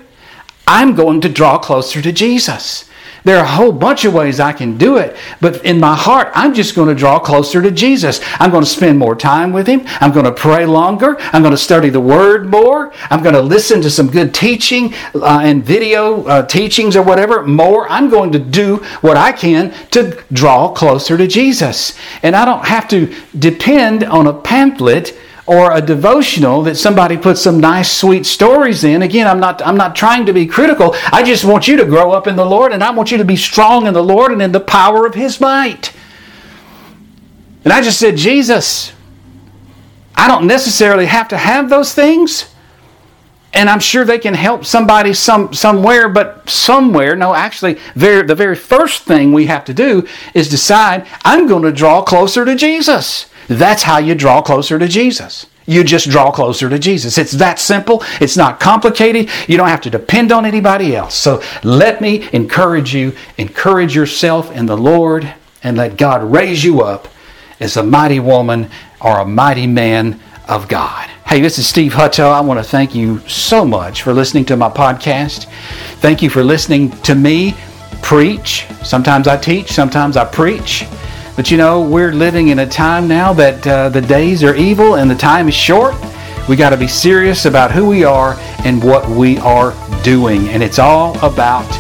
I'm 0.66 0.94
going 0.94 1.20
to 1.20 1.28
draw 1.28 1.58
closer 1.58 2.02
to 2.02 2.12
Jesus. 2.12 2.87
There 3.28 3.36
are 3.36 3.44
a 3.44 3.46
whole 3.46 3.72
bunch 3.72 4.06
of 4.06 4.14
ways 4.14 4.40
I 4.40 4.54
can 4.54 4.78
do 4.78 4.96
it, 4.96 5.14
but 5.38 5.62
in 5.62 5.78
my 5.78 5.94
heart, 5.94 6.30
I'm 6.32 6.54
just 6.54 6.74
going 6.74 6.88
to 6.88 6.94
draw 6.94 7.18
closer 7.18 7.60
to 7.60 7.70
Jesus. 7.70 8.22
I'm 8.40 8.50
going 8.50 8.64
to 8.64 8.70
spend 8.70 8.98
more 8.98 9.14
time 9.14 9.52
with 9.52 9.66
Him. 9.66 9.82
I'm 10.00 10.12
going 10.12 10.24
to 10.24 10.32
pray 10.32 10.64
longer. 10.64 11.18
I'm 11.20 11.42
going 11.42 11.52
to 11.52 11.58
study 11.58 11.90
the 11.90 12.00
Word 12.00 12.46
more. 12.46 12.90
I'm 13.10 13.22
going 13.22 13.34
to 13.34 13.42
listen 13.42 13.82
to 13.82 13.90
some 13.90 14.10
good 14.10 14.32
teaching 14.32 14.94
uh, 15.14 15.40
and 15.42 15.62
video 15.62 16.24
uh, 16.24 16.46
teachings 16.46 16.96
or 16.96 17.02
whatever 17.02 17.42
more. 17.42 17.86
I'm 17.90 18.08
going 18.08 18.32
to 18.32 18.38
do 18.38 18.76
what 19.02 19.18
I 19.18 19.32
can 19.32 19.74
to 19.90 20.24
draw 20.32 20.72
closer 20.72 21.18
to 21.18 21.26
Jesus. 21.26 21.98
And 22.22 22.34
I 22.34 22.46
don't 22.46 22.64
have 22.64 22.88
to 22.88 23.14
depend 23.38 24.04
on 24.04 24.26
a 24.26 24.32
pamphlet 24.32 25.14
or 25.48 25.72
a 25.72 25.80
devotional 25.80 26.62
that 26.62 26.76
somebody 26.76 27.16
puts 27.16 27.40
some 27.40 27.58
nice 27.58 27.90
sweet 27.90 28.26
stories 28.26 28.84
in. 28.84 29.00
Again 29.00 29.26
i'm 29.26 29.40
not 29.40 29.66
i'm 29.66 29.78
not 29.78 29.96
trying 29.96 30.26
to 30.26 30.32
be 30.34 30.46
critical. 30.46 30.94
I 31.10 31.22
just 31.22 31.44
want 31.44 31.66
you 31.66 31.78
to 31.78 31.86
grow 31.86 32.12
up 32.12 32.26
in 32.26 32.36
the 32.36 32.44
lord 32.44 32.72
and 32.72 32.84
i 32.84 32.90
want 32.90 33.10
you 33.10 33.18
to 33.18 33.24
be 33.24 33.36
strong 33.36 33.86
in 33.86 33.94
the 33.94 34.02
lord 34.02 34.30
and 34.30 34.42
in 34.42 34.52
the 34.52 34.60
power 34.60 35.06
of 35.06 35.14
his 35.14 35.40
might. 35.40 35.92
And 37.64 37.72
i 37.72 37.80
just 37.80 37.98
said 37.98 38.16
jesus 38.16 38.92
i 40.14 40.28
don't 40.28 40.46
necessarily 40.46 41.06
have 41.06 41.28
to 41.28 41.38
have 41.38 41.70
those 41.70 41.94
things 41.94 42.54
and 43.54 43.70
i'm 43.70 43.80
sure 43.80 44.04
they 44.04 44.18
can 44.18 44.34
help 44.34 44.66
somebody 44.66 45.14
some 45.14 45.54
somewhere 45.54 46.10
but 46.10 46.48
somewhere 46.48 47.16
no 47.16 47.34
actually 47.34 47.78
very, 47.94 48.26
the 48.26 48.34
very 48.34 48.54
first 48.54 49.04
thing 49.04 49.32
we 49.32 49.46
have 49.46 49.64
to 49.64 49.72
do 49.72 50.06
is 50.34 50.48
decide 50.48 51.06
i'm 51.24 51.46
going 51.46 51.62
to 51.62 51.72
draw 51.72 52.02
closer 52.02 52.44
to 52.44 52.54
jesus 52.54 53.26
that's 53.48 53.82
how 53.82 53.98
you 53.98 54.14
draw 54.14 54.42
closer 54.42 54.78
to 54.78 54.86
Jesus. 54.86 55.46
You 55.66 55.84
just 55.84 56.08
draw 56.08 56.30
closer 56.30 56.70
to 56.70 56.78
Jesus. 56.78 57.18
It's 57.18 57.32
that 57.32 57.58
simple. 57.58 58.02
It's 58.20 58.36
not 58.36 58.58
complicated. 58.58 59.28
You 59.46 59.58
don't 59.58 59.68
have 59.68 59.82
to 59.82 59.90
depend 59.90 60.32
on 60.32 60.46
anybody 60.46 60.96
else. 60.96 61.14
So 61.14 61.42
let 61.62 62.00
me 62.00 62.26
encourage 62.32 62.94
you, 62.94 63.14
encourage 63.36 63.94
yourself 63.94 64.50
in 64.50 64.64
the 64.64 64.76
Lord, 64.76 65.30
and 65.62 65.76
let 65.76 65.98
God 65.98 66.22
raise 66.22 66.64
you 66.64 66.80
up 66.80 67.08
as 67.60 67.76
a 67.76 67.82
mighty 67.82 68.20
woman 68.20 68.70
or 69.00 69.18
a 69.18 69.26
mighty 69.26 69.66
man 69.66 70.20
of 70.48 70.68
God. 70.68 71.08
Hey, 71.26 71.42
this 71.42 71.58
is 71.58 71.68
Steve 71.68 71.92
Hutto. 71.92 72.32
I 72.32 72.40
want 72.40 72.58
to 72.58 72.64
thank 72.64 72.94
you 72.94 73.18
so 73.28 73.64
much 73.66 74.02
for 74.02 74.14
listening 74.14 74.46
to 74.46 74.56
my 74.56 74.70
podcast. 74.70 75.44
Thank 76.00 76.22
you 76.22 76.30
for 76.30 76.42
listening 76.42 76.90
to 77.02 77.14
me 77.14 77.54
preach. 78.00 78.66
Sometimes 78.82 79.28
I 79.28 79.36
teach, 79.36 79.70
sometimes 79.70 80.16
I 80.16 80.24
preach. 80.24 80.86
But 81.38 81.52
you 81.52 81.56
know, 81.56 81.80
we're 81.80 82.10
living 82.10 82.48
in 82.48 82.58
a 82.58 82.66
time 82.66 83.06
now 83.06 83.32
that 83.34 83.64
uh, 83.64 83.90
the 83.90 84.00
days 84.00 84.42
are 84.42 84.56
evil 84.56 84.96
and 84.96 85.08
the 85.08 85.14
time 85.14 85.46
is 85.46 85.54
short. 85.54 85.94
We 86.48 86.56
got 86.56 86.70
to 86.70 86.76
be 86.76 86.88
serious 86.88 87.44
about 87.44 87.70
who 87.70 87.86
we 87.86 88.02
are 88.02 88.34
and 88.64 88.82
what 88.82 89.08
we 89.08 89.38
are 89.38 89.72
doing. 90.02 90.48
And 90.48 90.64
it's 90.64 90.80
all 90.80 91.16
about 91.24 91.70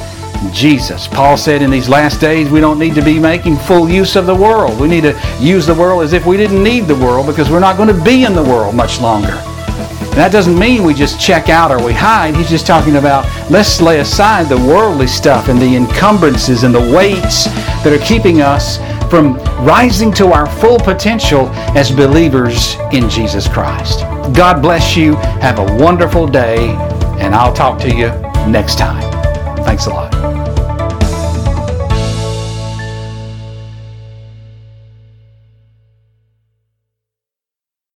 Jesus. 0.52 1.08
Paul 1.08 1.36
said 1.36 1.60
in 1.60 1.72
these 1.72 1.88
last 1.88 2.20
days 2.20 2.48
we 2.50 2.60
don't 2.60 2.78
need 2.78 2.94
to 2.94 3.02
be 3.02 3.18
making 3.18 3.56
full 3.56 3.90
use 3.90 4.14
of 4.14 4.26
the 4.26 4.34
world. 4.34 4.78
We 4.80 4.86
need 4.86 5.00
to 5.00 5.20
use 5.40 5.66
the 5.66 5.74
world 5.74 6.04
as 6.04 6.12
if 6.12 6.24
we 6.24 6.36
didn't 6.36 6.62
need 6.62 6.82
the 6.82 6.94
world 6.94 7.26
because 7.26 7.50
we're 7.50 7.58
not 7.58 7.76
going 7.76 7.92
to 7.92 8.04
be 8.04 8.24
in 8.24 8.34
the 8.34 8.44
world 8.44 8.76
much 8.76 9.00
longer. 9.00 9.32
And 9.32 10.24
that 10.24 10.30
doesn't 10.30 10.56
mean 10.56 10.84
we 10.84 10.94
just 10.94 11.20
check 11.20 11.48
out 11.48 11.72
or 11.72 11.84
we 11.84 11.92
hide. 11.92 12.36
He's 12.36 12.48
just 12.48 12.64
talking 12.64 12.94
about 12.94 13.24
let's 13.50 13.80
lay 13.80 13.98
aside 13.98 14.48
the 14.48 14.56
worldly 14.56 15.08
stuff 15.08 15.48
and 15.48 15.60
the 15.60 15.74
encumbrances 15.74 16.62
and 16.62 16.72
the 16.72 16.94
weights 16.94 17.46
that 17.82 17.92
are 17.92 18.04
keeping 18.06 18.40
us 18.40 18.78
from 19.08 19.36
rising 19.64 20.12
to 20.14 20.32
our 20.32 20.46
full 20.60 20.78
potential 20.78 21.48
as 21.76 21.90
believers 21.90 22.76
in 22.92 23.08
Jesus 23.08 23.48
Christ. 23.48 24.00
God 24.34 24.60
bless 24.60 24.96
you. 24.96 25.14
Have 25.40 25.58
a 25.58 25.82
wonderful 25.82 26.26
day, 26.26 26.70
and 27.18 27.34
I'll 27.34 27.52
talk 27.52 27.80
to 27.80 27.88
you 27.88 28.08
next 28.50 28.78
time. 28.78 29.02
Thanks 29.64 29.86
a 29.86 29.90
lot. 29.90 30.17